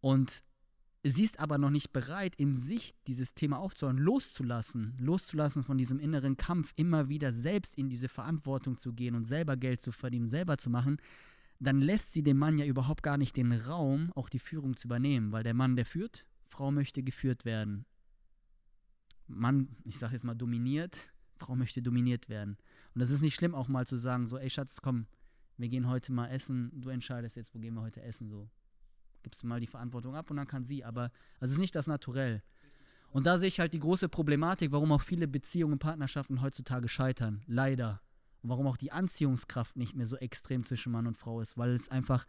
und 0.00 0.42
sie 1.02 1.24
ist 1.24 1.40
aber 1.40 1.58
noch 1.58 1.70
nicht 1.70 1.92
bereit, 1.92 2.34
in 2.36 2.56
sich 2.56 2.94
dieses 3.06 3.34
Thema 3.34 3.58
aufzuhören, 3.58 3.98
loszulassen, 3.98 4.94
loszulassen 4.98 5.62
von 5.62 5.78
diesem 5.78 5.98
inneren 5.98 6.36
Kampf, 6.36 6.72
immer 6.76 7.08
wieder 7.08 7.32
selbst 7.32 7.76
in 7.78 7.88
diese 7.88 8.08
Verantwortung 8.08 8.76
zu 8.76 8.92
gehen 8.92 9.14
und 9.14 9.24
selber 9.24 9.56
Geld 9.56 9.80
zu 9.80 9.92
verdienen, 9.92 10.28
selber 10.28 10.58
zu 10.58 10.68
machen, 10.68 10.98
dann 11.58 11.80
lässt 11.80 12.12
sie 12.12 12.22
dem 12.22 12.38
Mann 12.38 12.58
ja 12.58 12.66
überhaupt 12.66 13.02
gar 13.02 13.18
nicht 13.18 13.36
den 13.36 13.52
Raum, 13.52 14.10
auch 14.14 14.28
die 14.28 14.38
Führung 14.38 14.76
zu 14.76 14.88
übernehmen, 14.88 15.32
weil 15.32 15.42
der 15.42 15.54
Mann, 15.54 15.76
der 15.76 15.86
führt, 15.86 16.26
Frau 16.46 16.70
möchte 16.70 17.02
geführt 17.02 17.44
werden. 17.44 17.84
Mann, 19.26 19.76
ich 19.84 19.98
sage 19.98 20.14
jetzt 20.14 20.24
mal, 20.24 20.34
dominiert, 20.34 21.12
Frau 21.36 21.54
möchte 21.54 21.82
dominiert 21.82 22.28
werden. 22.28 22.56
Und 22.94 23.00
das 23.00 23.10
ist 23.10 23.22
nicht 23.22 23.34
schlimm, 23.34 23.54
auch 23.54 23.68
mal 23.68 23.86
zu 23.86 23.96
sagen, 23.96 24.26
so, 24.26 24.36
ey 24.36 24.50
Schatz, 24.50 24.80
komm, 24.82 25.06
wir 25.56 25.68
gehen 25.68 25.88
heute 25.88 26.12
mal 26.12 26.28
essen, 26.28 26.70
du 26.74 26.88
entscheidest 26.88 27.36
jetzt, 27.36 27.54
wo 27.54 27.58
gehen 27.58 27.74
wir 27.74 27.82
heute 27.82 28.02
essen, 28.02 28.28
so. 28.28 28.48
Gibst 29.22 29.42
du 29.42 29.46
mal 29.46 29.60
die 29.60 29.66
Verantwortung 29.66 30.14
ab 30.14 30.30
und 30.30 30.36
dann 30.36 30.46
kann 30.46 30.64
sie, 30.64 30.84
aber 30.84 31.10
es 31.40 31.50
ist 31.50 31.58
nicht 31.58 31.74
das 31.74 31.86
Naturell. 31.86 32.42
Und 33.12 33.26
da 33.26 33.38
sehe 33.38 33.48
ich 33.48 33.58
halt 33.58 33.72
die 33.72 33.80
große 33.80 34.08
Problematik, 34.08 34.72
warum 34.72 34.92
auch 34.92 35.02
viele 35.02 35.26
Beziehungen 35.26 35.74
und 35.74 35.78
Partnerschaften 35.80 36.40
heutzutage 36.42 36.88
scheitern. 36.88 37.42
Leider. 37.46 38.00
Und 38.42 38.50
warum 38.50 38.66
auch 38.66 38.76
die 38.76 38.92
Anziehungskraft 38.92 39.76
nicht 39.76 39.94
mehr 39.94 40.06
so 40.06 40.16
extrem 40.16 40.62
zwischen 40.62 40.92
Mann 40.92 41.06
und 41.06 41.18
Frau 41.18 41.40
ist, 41.40 41.58
weil 41.58 41.72
es 41.72 41.88
einfach 41.88 42.24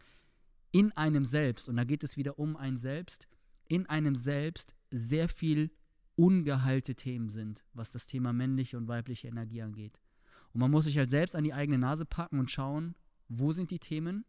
in 0.72 0.92
einem 0.92 1.24
selbst, 1.24 1.68
und 1.68 1.76
da 1.76 1.84
geht 1.84 2.02
es 2.02 2.16
wieder 2.16 2.38
um 2.38 2.56
ein 2.56 2.76
Selbst, 2.78 3.28
in 3.68 3.86
einem 3.86 4.14
selbst 4.14 4.74
sehr 4.90 5.28
viel 5.28 5.70
ungeheilte 6.16 6.94
Themen 6.94 7.28
sind, 7.28 7.64
was 7.72 7.92
das 7.92 8.06
Thema 8.06 8.32
männliche 8.32 8.76
und 8.76 8.88
weibliche 8.88 9.28
Energie 9.28 9.62
angeht. 9.62 9.98
Und 10.52 10.60
man 10.60 10.70
muss 10.70 10.84
sich 10.84 10.98
halt 10.98 11.10
selbst 11.10 11.34
an 11.36 11.44
die 11.44 11.54
eigene 11.54 11.78
Nase 11.78 12.04
packen 12.04 12.38
und 12.38 12.50
schauen, 12.50 12.94
wo 13.28 13.52
sind 13.52 13.70
die 13.70 13.78
Themen, 13.78 14.24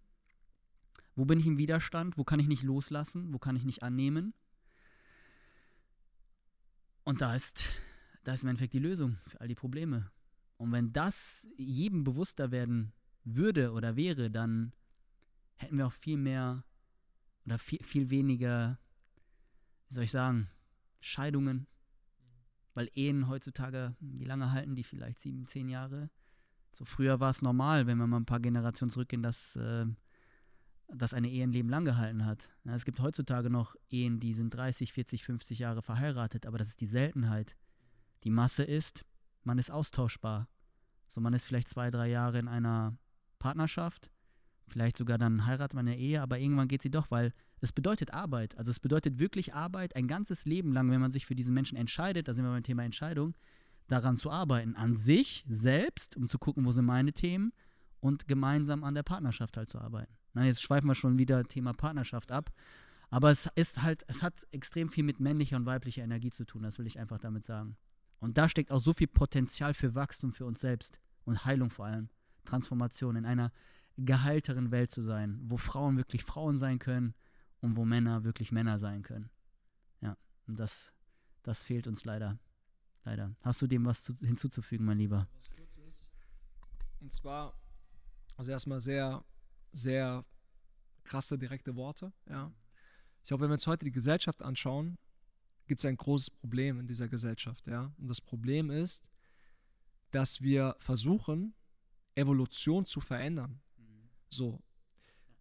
wo 1.16 1.26
bin 1.26 1.40
ich 1.40 1.48
im 1.48 1.58
Widerstand, 1.58 2.18
wo 2.18 2.24
kann 2.24 2.40
ich 2.40 2.48
nicht 2.48 2.64
loslassen, 2.64 3.34
wo 3.34 3.40
kann 3.40 3.56
ich 3.56 3.64
nicht 3.64 3.84
annehmen. 3.84 4.34
Und 7.04 7.22
da 7.22 7.36
ist, 7.36 7.66
da 8.24 8.34
ist 8.34 8.44
im 8.44 8.50
Endeffekt 8.50 8.74
die 8.74 8.80
Lösung 8.80 9.18
für 9.28 9.42
all 9.42 9.48
die 9.48 9.56
Probleme. 9.56 10.12
Und 10.58 10.72
wenn 10.72 10.94
das 10.94 11.48
jedem 11.58 12.04
bewusster 12.04 12.52
werden 12.52 12.94
würde 13.24 13.72
oder 13.74 13.96
wäre, 13.96 14.32
dann 14.32 14.74
hätten 15.56 15.78
wir 15.78 15.88
auch 15.88 15.94
viel 15.94 16.18
mehr 16.18 16.64
oder 17.46 17.60
viel, 17.60 17.84
viel 17.84 18.10
weniger, 18.10 18.80
wie 19.88 19.94
soll 19.94 20.04
ich 20.06 20.12
sagen, 20.12 20.50
Scheidungen. 21.00 21.68
Weil 22.74 22.90
Ehen 22.96 23.28
heutzutage, 23.28 23.96
wie 24.00 24.24
lange 24.24 24.52
halten 24.52 24.76
die 24.76 24.84
vielleicht? 24.84 25.20
Sieben, 25.20 25.46
zehn 25.46 25.70
Jahre? 25.70 26.10
So 26.72 26.86
früher 26.86 27.20
war 27.20 27.30
es 27.30 27.44
normal, 27.44 27.86
wenn 27.86 28.00
wir 28.00 28.08
mal 28.08 28.20
ein 28.20 28.26
paar 28.26 28.40
Generationen 28.40 28.90
zurückgehen, 28.90 29.22
dass, 29.22 29.56
äh, 29.56 29.86
dass 30.96 31.14
eine 31.14 31.30
Ehe 31.30 31.44
ein 31.44 31.52
Leben 31.52 31.70
lang 31.70 31.86
gehalten 31.86 32.26
hat. 32.26 32.50
Es 32.66 32.86
gibt 32.86 33.00
heutzutage 33.00 33.50
noch 33.50 33.76
Ehen, 33.90 34.20
die 34.20 34.34
sind 34.34 34.52
30, 34.52 34.94
40, 34.94 35.24
50 35.24 35.60
Jahre 35.60 35.82
verheiratet, 35.82 36.46
aber 36.46 36.58
das 36.58 36.70
ist 36.70 36.82
die 36.82 36.88
Seltenheit. 36.88 37.56
Die 38.24 38.30
Masse 38.30 38.64
ist, 38.64 39.06
man 39.44 39.58
ist 39.58 39.72
austauschbar. 39.72 40.48
So, 41.08 41.22
man 41.22 41.34
ist 41.34 41.46
vielleicht 41.46 41.70
zwei, 41.70 41.92
drei 41.92 42.10
Jahre 42.10 42.40
in 42.40 42.48
einer 42.48 42.98
Partnerschaft, 43.40 44.10
vielleicht 44.68 44.98
sogar 44.98 45.18
dann 45.18 45.46
heiratet 45.46 45.76
man 45.76 45.88
eine 45.88 45.98
Ehe, 45.98 46.22
aber 46.22 46.40
irgendwann 46.40 46.68
geht 46.68 46.82
sie 46.82 46.90
doch, 46.90 47.12
weil 47.12 47.34
es 47.60 47.72
bedeutet 47.72 48.14
Arbeit. 48.14 48.58
Also 48.58 48.72
es 48.72 48.80
bedeutet 48.80 49.20
wirklich 49.20 49.54
Arbeit, 49.54 49.96
ein 49.96 50.08
ganzes 50.08 50.46
Leben 50.46 50.72
lang, 50.72 50.90
wenn 50.90 51.02
man 51.02 51.12
sich 51.12 51.26
für 51.26 51.36
diesen 51.36 51.54
Menschen 51.54 51.78
entscheidet, 51.78 52.28
da 52.28 52.34
sind 52.34 52.46
wir 52.46 52.52
beim 52.52 52.64
Thema 52.64 52.84
Entscheidung, 52.84 53.36
daran 53.88 54.18
zu 54.18 54.32
arbeiten. 54.32 54.76
An 54.76 54.96
sich 54.96 55.46
selbst, 55.48 56.18
um 56.18 56.28
zu 56.28 56.40
gucken, 56.40 56.66
wo 56.66 56.72
sind 56.72 56.86
meine 56.86 57.14
Themen 57.14 57.54
und 58.00 58.28
gemeinsam 58.28 58.84
an 58.84 58.96
der 58.96 59.04
Partnerschaft 59.04 59.58
halt 59.58 59.70
zu 59.70 59.80
arbeiten. 59.80 60.14
Na, 60.34 60.46
jetzt 60.46 60.62
schweifen 60.62 60.88
wir 60.88 60.96
schon 60.96 61.18
wieder 61.18 61.44
Thema 61.44 61.74
Partnerschaft 61.74 62.32
ab. 62.32 62.52
Aber 63.10 63.30
es 63.30 63.48
ist 63.56 63.84
halt, 63.84 64.04
es 64.08 64.24
hat 64.24 64.48
extrem 64.52 64.90
viel 64.90 65.04
mit 65.04 65.20
männlicher 65.20 65.56
und 65.56 65.68
weiblicher 65.68 66.04
Energie 66.04 66.32
zu 66.32 66.46
tun, 66.46 66.64
das 66.64 66.80
will 66.80 66.88
ich 66.88 67.00
einfach 67.00 67.20
damit 67.20 67.46
sagen. 67.46 67.78
Und 68.20 68.38
da 68.38 68.50
steckt 68.50 68.72
auch 68.72 68.80
so 68.80 68.94
viel 68.94 69.08
Potenzial 69.08 69.74
für 69.74 69.94
Wachstum 69.94 70.32
für 70.32 70.46
uns 70.46 70.62
selbst 70.62 71.00
und 71.26 71.46
Heilung 71.46 71.70
vor 71.70 71.86
allem. 71.86 72.10
Transformation 72.46 73.16
in 73.16 73.26
einer 73.26 73.52
geheilteren 73.98 74.72
Welt 74.72 74.90
zu 74.90 75.02
sein, 75.02 75.40
wo 75.44 75.58
Frauen 75.58 75.98
wirklich 75.98 76.24
Frauen 76.24 76.58
sein 76.58 76.80
können 76.80 77.14
und 77.62 77.76
wo 77.76 77.86
Männer 77.86 78.24
wirklich 78.24 78.52
Männer 78.52 78.80
sein 78.80 79.04
können. 79.04 79.30
Ja, 80.02 80.18
und 80.48 80.60
das, 80.60 80.92
das 81.44 81.64
fehlt 81.64 81.88
uns 81.88 82.06
leider. 82.06 82.40
Leider. 83.06 83.36
Hast 83.42 83.62
du 83.62 83.68
dem 83.68 83.86
was 83.86 84.04
zu, 84.04 84.16
hinzuzufügen, 84.16 84.86
mein 84.86 84.98
Lieber? 84.98 85.28
Was 85.36 85.50
kurz 85.50 85.78
ist. 85.78 86.12
Und 87.02 87.12
zwar, 87.12 87.54
also 88.38 88.52
erstmal 88.52 88.80
sehr, 88.80 89.24
sehr 89.74 90.26
krasse, 91.04 91.38
direkte 91.38 91.76
Worte, 91.76 92.14
ja. 92.30 92.54
Ich 93.22 93.28
glaube, 93.28 93.44
wenn 93.44 93.50
wir 93.50 93.56
uns 93.56 93.68
heute 93.68 93.86
die 93.86 93.92
Gesellschaft 93.92 94.42
anschauen, 94.42 94.98
gibt 95.66 95.80
es 95.80 95.86
ein 95.86 95.96
großes 95.96 96.30
Problem 96.30 96.80
in 96.80 96.88
dieser 96.88 97.08
Gesellschaft, 97.08 97.68
ja. 97.68 97.94
Und 97.98 98.08
das 98.08 98.22
Problem 98.22 98.70
ist, 98.70 99.10
dass 100.12 100.42
wir 100.42 100.76
versuchen, 100.80 101.56
Evolution 102.16 102.86
zu 102.86 103.02
verändern. 103.02 103.62
So. 104.30 104.62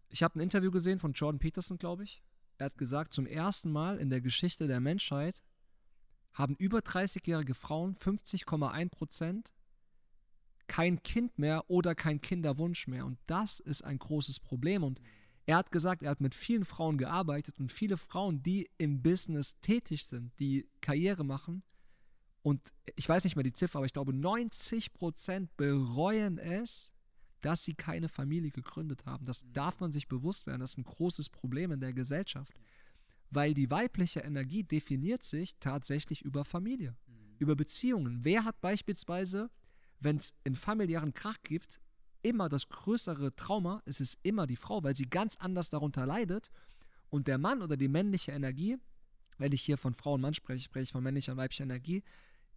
Ich 0.09 0.23
habe 0.23 0.37
ein 0.37 0.41
Interview 0.41 0.71
gesehen 0.71 0.99
von 0.99 1.13
Jordan 1.13 1.39
Peterson, 1.39 1.77
glaube 1.77 2.03
ich. 2.03 2.23
Er 2.57 2.65
hat 2.67 2.77
gesagt, 2.77 3.13
zum 3.13 3.25
ersten 3.25 3.71
Mal 3.71 3.97
in 3.97 4.09
der 4.09 4.21
Geschichte 4.21 4.67
der 4.67 4.79
Menschheit 4.79 5.43
haben 6.33 6.55
über 6.55 6.79
30-jährige 6.79 7.53
Frauen 7.53 7.95
50,1 7.95 8.89
Prozent 8.89 9.53
kein 10.67 11.01
Kind 11.03 11.37
mehr 11.37 11.69
oder 11.69 11.95
kein 11.95 12.21
Kinderwunsch 12.21 12.87
mehr. 12.87 13.05
Und 13.05 13.17
das 13.27 13.59
ist 13.59 13.83
ein 13.83 13.99
großes 13.99 14.39
Problem. 14.39 14.83
Und 14.83 15.01
er 15.45 15.57
hat 15.57 15.71
gesagt, 15.71 16.03
er 16.03 16.11
hat 16.11 16.21
mit 16.21 16.35
vielen 16.35 16.65
Frauen 16.65 16.97
gearbeitet 16.97 17.59
und 17.59 17.71
viele 17.71 17.97
Frauen, 17.97 18.41
die 18.43 18.69
im 18.77 19.01
Business 19.01 19.59
tätig 19.61 20.05
sind, 20.05 20.31
die 20.39 20.67
Karriere 20.81 21.23
machen, 21.23 21.63
und 22.43 22.73
ich 22.97 23.07
weiß 23.07 23.23
nicht 23.23 23.35
mehr 23.37 23.43
die 23.43 23.53
Ziffer, 23.53 23.79
aber 23.79 23.85
ich 23.85 23.93
glaube, 23.93 24.13
90 24.13 24.93
Prozent 24.93 25.55
bereuen 25.55 26.37
es, 26.37 26.91
dass 27.39 27.63
sie 27.63 27.73
keine 27.73 28.09
Familie 28.09 28.51
gegründet 28.51 29.05
haben. 29.05 29.25
Das 29.25 29.45
darf 29.53 29.79
man 29.79 29.91
sich 29.91 30.07
bewusst 30.07 30.45
werden. 30.45 30.59
Das 30.59 30.71
ist 30.71 30.77
ein 30.77 30.83
großes 30.83 31.29
Problem 31.29 31.71
in 31.71 31.79
der 31.79 31.93
Gesellschaft. 31.93 32.53
Weil 33.31 33.53
die 33.53 33.71
weibliche 33.71 34.19
Energie 34.19 34.63
definiert 34.63 35.23
sich 35.23 35.55
tatsächlich 35.59 36.21
über 36.21 36.43
Familie, 36.43 36.95
über 37.39 37.55
Beziehungen. 37.55 38.19
Wer 38.23 38.43
hat 38.43 38.59
beispielsweise, 38.61 39.49
wenn 40.03 40.17
es 40.17 40.33
einen 40.45 40.55
familiären 40.55 41.13
Krach 41.13 41.37
gibt, 41.43 41.79
immer 42.21 42.49
das 42.49 42.69
größere 42.69 43.35
Trauma, 43.35 43.81
es 43.85 43.99
ist 43.99 44.17
immer 44.23 44.47
die 44.47 44.55
Frau, 44.55 44.83
weil 44.83 44.95
sie 44.95 45.09
ganz 45.09 45.35
anders 45.37 45.69
darunter 45.69 46.05
leidet. 46.05 46.49
Und 47.09 47.27
der 47.27 47.37
Mann 47.37 47.61
oder 47.61 47.77
die 47.77 47.87
männliche 47.87 48.31
Energie, 48.31 48.77
wenn 49.37 49.51
ich 49.51 49.61
hier 49.61 49.77
von 49.77 49.93
Frau 49.93 50.13
und 50.13 50.21
Mann 50.21 50.33
spreche, 50.33 50.63
spreche 50.63 50.83
ich 50.83 50.91
von 50.91 51.03
männlicher 51.03 51.33
und 51.33 51.37
weiblicher 51.37 51.63
Energie, 51.63 52.03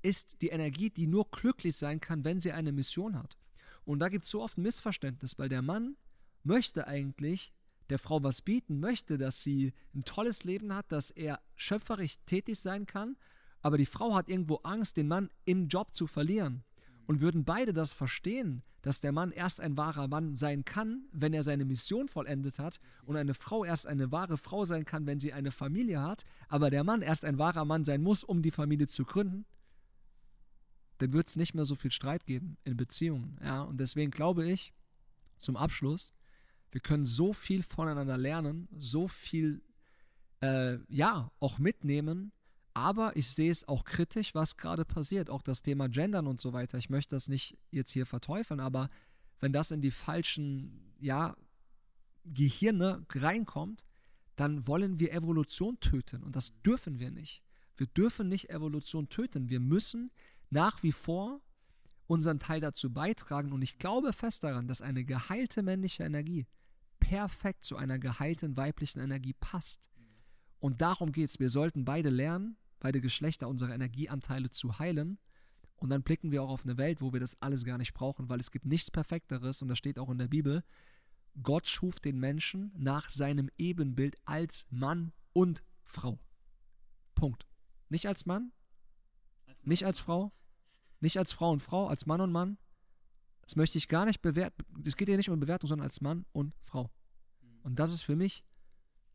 ist 0.02 0.40
die 0.40 0.48
Energie, 0.48 0.90
die 0.90 1.06
nur 1.06 1.28
glücklich 1.30 1.76
sein 1.76 2.00
kann, 2.00 2.24
wenn 2.24 2.40
sie 2.40 2.52
eine 2.52 2.72
Mission 2.72 3.16
hat. 3.16 3.36
Und 3.84 3.98
da 3.98 4.08
gibt 4.08 4.24
es 4.24 4.30
so 4.30 4.42
oft 4.42 4.58
ein 4.58 4.62
Missverständnis, 4.62 5.38
weil 5.38 5.48
der 5.48 5.62
Mann 5.62 5.96
möchte 6.42 6.86
eigentlich 6.86 7.52
der 7.88 7.98
Frau 7.98 8.22
was 8.22 8.42
bieten, 8.42 8.80
möchte, 8.80 9.18
dass 9.18 9.42
sie 9.42 9.72
ein 9.94 10.04
tolles 10.04 10.44
Leben 10.44 10.74
hat, 10.74 10.90
dass 10.90 11.10
er 11.10 11.40
schöpferisch 11.54 12.16
tätig 12.26 12.58
sein 12.58 12.86
kann, 12.86 13.16
aber 13.62 13.78
die 13.78 13.86
Frau 13.86 14.14
hat 14.14 14.28
irgendwo 14.28 14.56
Angst, 14.56 14.96
den 14.96 15.08
Mann 15.08 15.30
im 15.44 15.68
Job 15.68 15.94
zu 15.94 16.06
verlieren. 16.06 16.64
Und 17.06 17.20
würden 17.20 17.44
beide 17.44 17.72
das 17.72 17.92
verstehen, 17.92 18.62
dass 18.82 19.00
der 19.00 19.12
Mann 19.12 19.32
erst 19.32 19.60
ein 19.60 19.76
wahrer 19.76 20.08
Mann 20.08 20.36
sein 20.36 20.64
kann, 20.64 21.06
wenn 21.12 21.32
er 21.32 21.42
seine 21.44 21.64
Mission 21.64 22.08
vollendet 22.08 22.58
hat, 22.58 22.80
und 23.04 23.16
eine 23.16 23.34
Frau 23.34 23.64
erst 23.64 23.86
eine 23.86 24.12
wahre 24.12 24.38
Frau 24.38 24.64
sein 24.64 24.84
kann, 24.84 25.06
wenn 25.06 25.20
sie 25.20 25.32
eine 25.32 25.50
Familie 25.50 26.02
hat, 26.02 26.24
aber 26.48 26.70
der 26.70 26.84
Mann 26.84 27.02
erst 27.02 27.24
ein 27.24 27.38
wahrer 27.38 27.64
Mann 27.64 27.84
sein 27.84 28.02
muss, 28.02 28.24
um 28.24 28.42
die 28.42 28.50
Familie 28.50 28.86
zu 28.86 29.04
gründen, 29.04 29.44
dann 30.98 31.12
wird 31.12 31.28
es 31.28 31.36
nicht 31.36 31.54
mehr 31.54 31.64
so 31.64 31.74
viel 31.74 31.90
Streit 31.90 32.26
geben 32.26 32.56
in 32.64 32.76
Beziehungen. 32.76 33.38
Ja? 33.42 33.62
Und 33.62 33.78
deswegen 33.78 34.10
glaube 34.10 34.48
ich, 34.48 34.72
zum 35.36 35.56
Abschluss, 35.56 36.12
wir 36.70 36.80
können 36.80 37.04
so 37.04 37.32
viel 37.32 37.62
voneinander 37.62 38.16
lernen, 38.16 38.68
so 38.76 39.08
viel, 39.08 39.62
äh, 40.40 40.78
ja, 40.88 41.30
auch 41.40 41.58
mitnehmen, 41.58 42.32
aber 42.76 43.16
ich 43.16 43.30
sehe 43.30 43.50
es 43.50 43.66
auch 43.66 43.84
kritisch, 43.84 44.34
was 44.34 44.58
gerade 44.58 44.84
passiert. 44.84 45.30
Auch 45.30 45.40
das 45.40 45.62
Thema 45.62 45.88
Gendern 45.88 46.26
und 46.26 46.38
so 46.38 46.52
weiter. 46.52 46.76
Ich 46.76 46.90
möchte 46.90 47.16
das 47.16 47.26
nicht 47.26 47.56
jetzt 47.70 47.90
hier 47.90 48.04
verteufeln, 48.04 48.60
aber 48.60 48.90
wenn 49.40 49.54
das 49.54 49.70
in 49.70 49.80
die 49.80 49.90
falschen, 49.90 50.92
ja, 51.00 51.34
Gehirne 52.24 53.06
reinkommt, 53.14 53.86
dann 54.34 54.66
wollen 54.66 54.98
wir 54.98 55.14
Evolution 55.14 55.80
töten 55.80 56.22
und 56.22 56.36
das 56.36 56.52
dürfen 56.66 56.98
wir 56.98 57.10
nicht. 57.10 57.42
Wir 57.78 57.86
dürfen 57.86 58.28
nicht 58.28 58.50
Evolution 58.50 59.08
töten. 59.08 59.48
Wir 59.48 59.60
müssen 59.60 60.10
nach 60.50 60.82
wie 60.82 60.92
vor 60.92 61.40
unseren 62.06 62.38
Teil 62.38 62.60
dazu 62.60 62.92
beitragen. 62.92 63.52
Und 63.52 63.62
ich 63.62 63.78
glaube 63.78 64.12
fest 64.12 64.44
daran, 64.44 64.68
dass 64.68 64.82
eine 64.82 65.02
geheilte 65.04 65.62
männliche 65.62 66.04
Energie 66.04 66.46
perfekt 67.00 67.64
zu 67.64 67.76
einer 67.76 67.98
geheilten 67.98 68.58
weiblichen 68.58 69.00
Energie 69.00 69.34
passt. 69.40 69.88
Und 70.58 70.82
darum 70.82 71.12
geht 71.12 71.30
es. 71.30 71.40
Wir 71.40 71.48
sollten 71.48 71.86
beide 71.86 72.10
lernen, 72.10 72.58
beide 72.80 73.00
Geschlechter 73.00 73.48
unsere 73.48 73.72
Energieanteile 73.72 74.50
zu 74.50 74.78
heilen. 74.78 75.18
Und 75.76 75.90
dann 75.90 76.02
blicken 76.02 76.32
wir 76.32 76.42
auch 76.42 76.48
auf 76.48 76.64
eine 76.64 76.78
Welt, 76.78 77.00
wo 77.00 77.12
wir 77.12 77.20
das 77.20 77.40
alles 77.42 77.64
gar 77.64 77.78
nicht 77.78 77.92
brauchen, 77.92 78.30
weil 78.30 78.40
es 78.40 78.50
gibt 78.50 78.64
nichts 78.64 78.90
Perfekteres, 78.90 79.60
und 79.60 79.68
das 79.68 79.78
steht 79.78 79.98
auch 79.98 80.10
in 80.10 80.18
der 80.18 80.28
Bibel. 80.28 80.64
Gott 81.42 81.66
schuf 81.68 82.00
den 82.00 82.18
Menschen 82.18 82.72
nach 82.76 83.10
seinem 83.10 83.50
Ebenbild 83.58 84.16
als 84.24 84.66
Mann 84.70 85.12
und 85.34 85.62
Frau. 85.84 86.18
Punkt. 87.14 87.46
Nicht 87.88 88.06
als 88.06 88.24
Mann, 88.24 88.52
nicht 89.62 89.84
als 89.84 90.00
Frau, 90.00 90.32
nicht 91.00 91.18
als 91.18 91.32
Frau 91.32 91.50
und 91.50 91.60
Frau, 91.60 91.88
als 91.88 92.06
Mann 92.06 92.20
und 92.20 92.32
Mann. 92.32 92.58
Das 93.42 93.56
möchte 93.56 93.78
ich 93.78 93.88
gar 93.88 94.06
nicht 94.06 94.22
bewerten. 94.22 94.64
Es 94.84 94.96
geht 94.96 95.08
hier 95.08 95.16
nicht 95.16 95.30
um 95.30 95.38
Bewertung, 95.38 95.68
sondern 95.68 95.84
als 95.84 96.00
Mann 96.00 96.24
und 96.32 96.54
Frau. 96.60 96.90
Und 97.62 97.78
das 97.78 97.92
ist 97.92 98.02
für 98.02 98.16
mich 98.16 98.44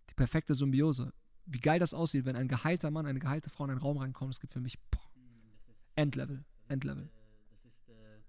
die 0.10 0.14
perfekte 0.14 0.54
Symbiose. 0.54 1.14
Wie 1.46 1.60
geil 1.60 1.80
das 1.80 1.94
aussieht, 1.94 2.26
wenn 2.26 2.36
ein 2.36 2.48
geheilter 2.48 2.92
Mann, 2.92 3.06
eine 3.06 3.20
geheilte 3.20 3.50
Frau 3.50 3.66
in 3.66 3.72
einen 3.72 3.80
Raum 3.80 3.98
reinkommt, 3.98 4.34
das 4.34 4.40
gibt 4.40 4.54
für 4.54 4.60
mich 4.60 4.80
boah, 4.90 5.02
Endlevel. 5.96 6.46
Endlevel. 6.68 7.10
Das 7.50 7.66
ist 7.66 7.90
äh, 7.90 8.22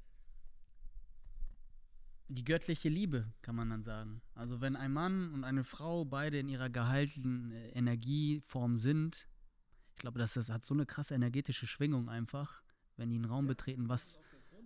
die 2.28 2.44
göttliche 2.44 2.88
Liebe, 2.88 3.32
kann 3.42 3.54
man 3.54 3.70
dann 3.70 3.82
sagen. 3.82 4.22
Also 4.34 4.60
wenn 4.60 4.76
ein 4.76 4.92
Mann 4.92 5.32
und 5.32 5.44
eine 5.44 5.64
Frau 5.64 6.04
beide 6.04 6.38
in 6.38 6.48
ihrer 6.48 6.70
gehaltenen 6.70 7.52
äh, 7.52 7.68
Energieform 7.70 8.76
sind, 8.76 9.28
ich 9.94 10.00
glaube, 10.00 10.18
das, 10.18 10.34
das 10.34 10.50
hat 10.50 10.64
so 10.64 10.74
eine 10.74 10.86
krasse 10.86 11.14
energetische 11.14 11.66
Schwingung 11.66 12.08
einfach, 12.08 12.62
wenn 12.96 13.10
die 13.10 13.16
einen 13.16 13.26
Raum 13.26 13.46
betreten, 13.46 13.88
was, 13.88 14.18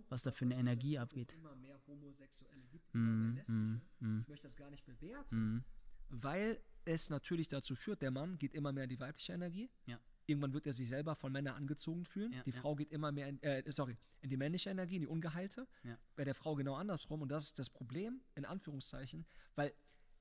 was 0.09 0.23
da 0.23 0.31
für 0.31 0.45
eine 0.45 0.55
Energie 0.55 0.97
abgeht. 0.97 1.31
immer 1.33 1.55
mehr 1.55 1.79
Homosexuelle 1.85 2.63
gibt, 2.71 2.93
immer 2.93 3.33
mehr 3.33 3.43
Mm, 3.47 3.53
mm, 3.53 3.81
mm, 3.99 4.21
Ich 4.21 4.27
möchte 4.29 4.47
das 4.47 4.55
gar 4.55 4.69
nicht 4.69 4.85
bewerten, 4.85 5.55
mm. 5.55 5.65
weil 6.09 6.59
es 6.87 7.09
natürlich 7.09 7.47
dazu 7.47 7.75
führt, 7.75 8.01
der 8.01 8.11
Mann 8.11 8.37
geht 8.37 8.53
immer 8.53 8.71
mehr 8.71 8.85
in 8.85 8.89
die 8.89 8.99
weibliche 8.99 9.33
Energie. 9.33 9.69
Ja. 9.85 9.99
Irgendwann 10.25 10.53
wird 10.53 10.65
er 10.65 10.73
sich 10.73 10.89
selber 10.89 11.15
von 11.15 11.31
Männern 11.31 11.55
angezogen 11.55 12.03
fühlen. 12.03 12.33
Ja, 12.33 12.43
die. 12.43 12.51
Frau 12.51 12.75
geht 12.75 12.91
immer 12.91 13.11
mehr 13.11 13.27
in, 13.29 13.41
äh, 13.43 13.63
sorry, 13.71 13.97
in 14.21 14.29
die 14.29 14.37
männliche 14.37 14.69
Energie, 14.69 14.95
in 14.95 15.01
die 15.01 15.07
ungeheilte. 15.07 15.67
Bei 16.15 16.23
der 16.23 16.35
Frau 16.35 16.55
genau 16.55 16.75
andersrum. 16.75 17.21
Und 17.21 17.29
das 17.29 17.43
ist 17.43 17.59
das 17.59 17.69
Problem, 17.69 18.21
in 18.35 18.45
Anführungszeichen, 18.45 19.25
weil 19.55 19.73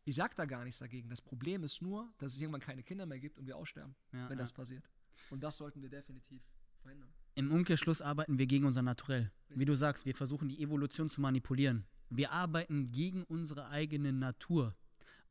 ich 0.04 0.14
sage 0.14 0.34
da 0.36 0.44
gar 0.44 0.62
nichts 0.62 0.78
dagegen. 0.78 1.08
Das 1.08 1.20
Problem 1.20 1.64
ist 1.64 1.82
nur, 1.82 2.12
dass 2.18 2.32
es 2.32 2.40
irgendwann 2.40 2.60
keine 2.60 2.84
Kinder 2.84 3.06
mehr 3.06 3.18
gibt 3.18 3.38
und 3.38 3.46
wir 3.46 3.56
aussterben, 3.56 3.96
wenn 4.12 4.38
das 4.38 4.52
passiert. 4.52 4.88
Und 5.30 5.42
das 5.42 5.56
sollten 5.56 5.82
wir 5.82 5.88
definitiv 5.88 6.42
verhindern. 6.80 7.12
Im 7.34 7.50
Umkehrschluss 7.50 8.00
arbeiten 8.00 8.38
wir 8.38 8.46
gegen 8.46 8.66
unser 8.66 8.82
Naturell. 8.82 9.32
Wie 9.48 9.64
du 9.64 9.74
sagst, 9.74 10.06
wir 10.06 10.14
versuchen 10.14 10.48
die 10.48 10.62
Evolution 10.62 11.10
zu 11.10 11.20
manipulieren. 11.20 11.84
Wir 12.08 12.30
arbeiten 12.30 12.92
gegen 12.92 13.24
unsere 13.24 13.68
eigene 13.70 14.12
Natur, 14.12 14.76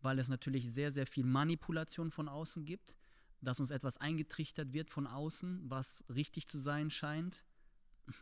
weil 0.06 0.20
es 0.20 0.30
natürlich 0.30 0.72
sehr, 0.72 0.92
sehr 0.92 1.08
viel 1.08 1.26
Manipulation 1.26 2.12
von 2.12 2.30
außen 2.30 2.64
gibt, 2.64 2.96
dass 3.42 3.60
uns 3.60 3.72
etwas 3.72 3.98
eingetrichtert 3.98 4.72
wird 4.72 4.90
von 4.90 5.08
außen, 5.08 5.64
was 5.66 6.06
richtig 6.08 6.48
zu 6.48 6.60
sein 6.60 6.90
scheint 6.90 7.44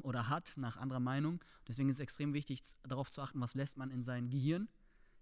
oder 0.02 0.30
hat, 0.30 0.54
nach 0.56 0.78
anderer 0.78 1.02
Meinung. 1.02 1.43
Deswegen 1.67 1.89
ist 1.89 1.98
es 1.98 2.00
extrem 2.00 2.34
wichtig, 2.34 2.62
darauf 2.84 3.12
zu 3.12 3.22
achten, 3.22 3.41
was 3.41 3.54
lässt 3.54 3.78
man 3.78 3.91
in 3.91 4.02
sein 4.02 4.30
Gehirn. 4.30 4.69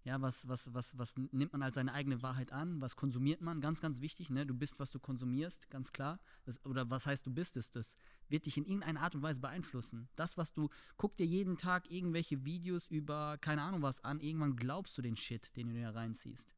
Ja, 0.03 0.19
was, 0.19 0.47
was, 0.47 0.73
was, 0.73 0.97
was 0.97 1.15
nimmt 1.15 1.53
man 1.53 1.61
als 1.61 1.75
seine 1.75 1.93
eigene 1.93 2.23
Wahrheit 2.23 2.51
an? 2.51 2.81
Was 2.81 2.95
konsumiert 2.95 3.41
man? 3.41 3.61
Ganz, 3.61 3.81
ganz 3.81 4.01
wichtig, 4.01 4.31
ne? 4.31 4.47
Du 4.47 4.55
bist, 4.55 4.79
was 4.79 4.89
du 4.89 4.99
konsumierst, 4.99 5.69
ganz 5.69 5.91
klar. 5.91 6.19
Das, 6.43 6.63
oder 6.65 6.89
was 6.89 7.05
heißt, 7.05 7.25
du 7.27 7.31
bist 7.31 7.55
es? 7.55 7.69
Das 7.69 7.97
wird 8.27 8.47
dich 8.47 8.57
in 8.57 8.65
irgendeiner 8.65 9.01
Art 9.01 9.13
und 9.13 9.21
Weise 9.21 9.41
beeinflussen. 9.41 10.09
Das, 10.15 10.39
was 10.39 10.53
du, 10.53 10.69
guck 10.97 11.17
dir 11.17 11.27
jeden 11.27 11.55
Tag 11.55 11.91
irgendwelche 11.91 12.45
Videos 12.45 12.87
über, 12.87 13.37
keine 13.37 13.61
Ahnung 13.61 13.83
was 13.83 14.03
an, 14.03 14.19
irgendwann 14.21 14.55
glaubst 14.55 14.97
du 14.97 15.03
den 15.03 15.15
Shit, 15.15 15.55
den 15.55 15.67
du 15.67 15.73
dir 15.73 15.89
reinziehst. 15.89 16.55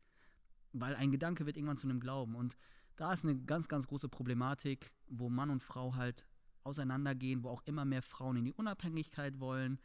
Weil 0.72 0.96
ein 0.96 1.12
Gedanke 1.12 1.46
wird 1.46 1.58
irgendwann 1.58 1.78
zu 1.78 1.88
einem 1.88 2.00
Glauben. 2.00 2.36
Und 2.36 2.56
da 2.96 3.12
ist 3.12 3.26
eine 3.26 3.38
ganz, 3.38 3.68
ganz 3.68 3.88
große 3.88 4.08
Problematik, 4.08 4.94
wo 5.08 5.30
Mann 5.30 5.50
und 5.50 5.62
Frau 5.62 5.96
halt 5.96 6.28
auseinandergehen, 6.64 7.44
wo 7.44 7.50
auch 7.50 7.64
immer 7.66 7.84
mehr 7.84 8.02
Frauen 8.02 8.38
in 8.38 8.46
die 8.46 8.54
Unabhängigkeit 8.54 9.42
wollen, 9.42 9.80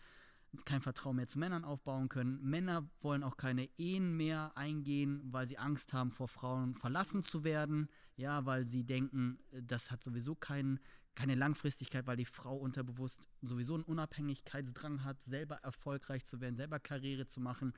kein 0.65 0.81
Vertrauen 0.81 1.17
mehr 1.17 1.29
zu 1.29 1.39
Männern 1.39 1.65
aufbauen 1.65 2.09
können. 2.09 2.43
Männer 2.43 2.89
wollen 3.01 3.23
auch 3.23 3.37
keine 3.37 3.69
Ehen 3.77 4.17
mehr 4.17 4.57
eingehen, 4.57 5.21
weil 5.25 5.47
sie 5.47 5.59
Angst 5.59 5.93
haben, 5.93 6.11
vor 6.11 6.29
Frauen 6.29 6.75
verlassen 6.75 7.23
zu 7.23 7.45
werden. 7.45 7.89
Ja, 8.17 8.47
weil 8.47 8.67
sie 8.67 8.85
denken, 8.85 9.39
äh, 9.53 9.63
das 9.63 9.91
hat 9.91 10.03
sowieso 10.03 10.35
kein, 10.35 10.81
keine 11.15 11.35
Langfristigkeit, 11.35 12.07
weil 12.07 12.17
die 12.17 12.25
Frau 12.25 12.57
unterbewusst 12.57 13.29
sowieso 13.43 13.75
einen 13.75 13.85
Unabhängigkeitsdrang 13.85 15.05
hat, 15.05 15.23
selber 15.23 15.57
erfolgreich 15.57 16.25
zu 16.25 16.41
werden, 16.41 16.57
selber 16.57 16.81
Karriere 16.81 17.27
zu 17.27 17.41
machen, 17.41 17.75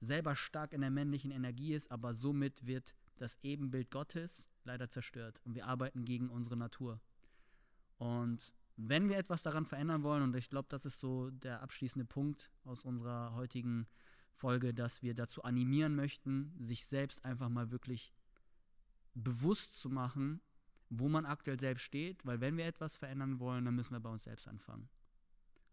selber 0.00 0.34
stark 0.34 0.72
in 0.72 0.80
der 0.80 0.90
männlichen 0.90 1.30
Energie 1.30 1.74
ist, 1.74 1.90
aber 1.90 2.14
somit 2.14 2.66
wird 2.66 2.94
das 3.16 3.38
Ebenbild 3.42 3.90
Gottes 3.90 4.48
leider 4.64 4.90
zerstört. 4.90 5.40
Und 5.44 5.54
wir 5.54 5.66
arbeiten 5.66 6.04
gegen 6.04 6.30
unsere 6.30 6.56
Natur. 6.56 7.00
Und 7.98 8.54
wenn 8.76 9.08
wir 9.08 9.18
etwas 9.18 9.42
daran 9.42 9.66
verändern 9.66 10.02
wollen, 10.02 10.22
und 10.22 10.36
ich 10.36 10.50
glaube, 10.50 10.66
das 10.68 10.84
ist 10.84 10.98
so 10.98 11.30
der 11.30 11.62
abschließende 11.62 12.04
Punkt 12.04 12.50
aus 12.64 12.84
unserer 12.84 13.34
heutigen 13.34 13.86
Folge, 14.34 14.74
dass 14.74 15.02
wir 15.02 15.14
dazu 15.14 15.42
animieren 15.44 15.94
möchten, 15.94 16.52
sich 16.60 16.84
selbst 16.84 17.24
einfach 17.24 17.48
mal 17.48 17.70
wirklich 17.70 18.12
bewusst 19.14 19.78
zu 19.80 19.88
machen, 19.88 20.40
wo 20.90 21.08
man 21.08 21.24
aktuell 21.24 21.58
selbst 21.58 21.82
steht, 21.82 22.26
weil 22.26 22.40
wenn 22.40 22.56
wir 22.56 22.66
etwas 22.66 22.96
verändern 22.96 23.38
wollen, 23.38 23.64
dann 23.64 23.74
müssen 23.74 23.92
wir 23.92 24.00
bei 24.00 24.10
uns 24.10 24.24
selbst 24.24 24.48
anfangen. 24.48 24.88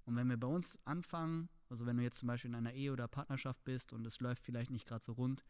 Und 0.05 0.15
wenn 0.15 0.29
wir 0.29 0.37
bei 0.37 0.47
uns 0.47 0.79
anfangen, 0.85 1.49
also 1.69 1.85
wenn 1.85 1.97
du 1.97 2.03
jetzt 2.03 2.19
zum 2.19 2.27
Beispiel 2.27 2.49
in 2.49 2.55
einer 2.55 2.73
Ehe 2.73 2.91
oder 2.91 3.07
Partnerschaft 3.07 3.63
bist 3.63 3.93
und 3.93 4.05
es 4.05 4.19
läuft 4.19 4.43
vielleicht 4.43 4.71
nicht 4.71 4.87
gerade 4.87 5.03
so 5.03 5.13
rund, 5.13 5.43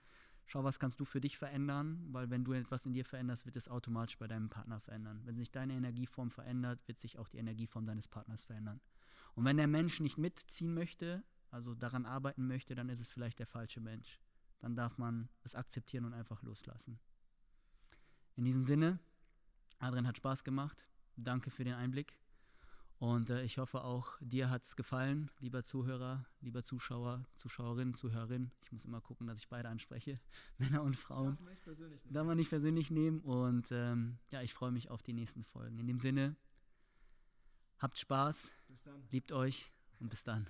schau, 0.52 0.66
was 0.66 0.80
kannst 0.80 1.00
du 1.00 1.06
für 1.06 1.22
dich 1.22 1.38
verändern, 1.38 2.06
weil 2.12 2.30
wenn 2.30 2.44
du 2.44 2.52
etwas 2.52 2.86
in 2.86 2.94
dir 2.94 3.06
veränderst, 3.06 3.46
wird 3.46 3.56
es 3.56 3.70
automatisch 3.70 4.18
bei 4.18 4.28
deinem 4.28 4.50
Partner 4.50 4.82
verändern. 4.82 5.22
Wenn 5.24 5.38
sich 5.38 5.50
deine 5.50 5.74
Energieform 5.74 6.30
verändert, 6.30 6.86
wird 6.88 7.00
sich 7.00 7.18
auch 7.18 7.30
die 7.30 7.38
Energieform 7.38 7.86
deines 7.86 8.10
Partners 8.10 8.44
verändern. 8.44 8.82
Und 9.34 9.46
wenn 9.46 9.56
der 9.56 9.68
Mensch 9.68 10.02
nicht 10.02 10.18
mitziehen 10.18 10.74
möchte, 10.74 11.24
also 11.52 11.74
daran 11.74 12.06
arbeiten 12.06 12.48
möchte, 12.48 12.76
dann 12.76 12.90
ist 12.90 13.00
es 13.00 13.12
vielleicht 13.12 13.40
der 13.40 13.48
falsche 13.48 13.80
Mensch. 13.80 14.20
Dann 14.60 14.76
darf 14.76 14.98
man 14.98 15.30
es 15.44 15.56
akzeptieren 15.56 16.04
und 16.04 16.14
einfach 16.14 16.44
loslassen. 16.44 17.00
In 18.36 18.44
diesem 18.44 18.66
Sinne, 18.66 19.00
Adrian 19.80 20.06
hat 20.06 20.18
Spaß 20.18 20.44
gemacht. 20.44 20.86
Danke 21.16 21.50
für 21.50 21.64
den 21.64 21.76
Einblick. 21.76 22.21
Und 23.02 23.32
äh, 23.32 23.42
ich 23.42 23.58
hoffe 23.58 23.84
auch, 23.84 24.20
dir 24.22 24.52
hat 24.52 24.62
es 24.62 24.76
gefallen, 24.76 25.32
lieber 25.40 25.64
Zuhörer, 25.64 26.24
lieber 26.40 26.62
Zuschauer, 26.62 27.26
Zuschauerin, 27.34 27.96
Zuhörerin. 27.96 28.52
Ich 28.62 28.72
muss 28.72 28.86
immer 28.86 29.02
gucken, 29.02 29.26
dass 29.26 29.40
ich 29.40 29.50
beide 29.50 29.70
anspreche, 29.70 30.20
Männer 30.60 30.84
und 30.84 30.96
Frauen. 30.96 31.36
man 31.42 31.50
nicht 31.50 31.64
persönlich 31.64 32.04
Darf 32.12 32.28
man 32.28 32.38
nicht 32.38 32.50
persönlich 32.52 32.92
nehmen. 32.92 33.20
Und 33.22 33.72
ähm, 33.72 34.20
ja, 34.30 34.44
ich 34.44 34.54
freue 34.54 34.72
mich 34.72 34.92
auf 34.92 35.02
die 35.02 35.14
nächsten 35.14 35.44
Folgen. 35.44 35.80
In 35.80 35.88
dem 35.88 35.98
Sinne, 35.98 36.36
habt 37.80 37.98
Spaß, 37.98 38.54
liebt 39.10 39.32
euch 39.32 39.72
und 40.00 40.10
bis 40.10 40.24
dann. 40.24 40.46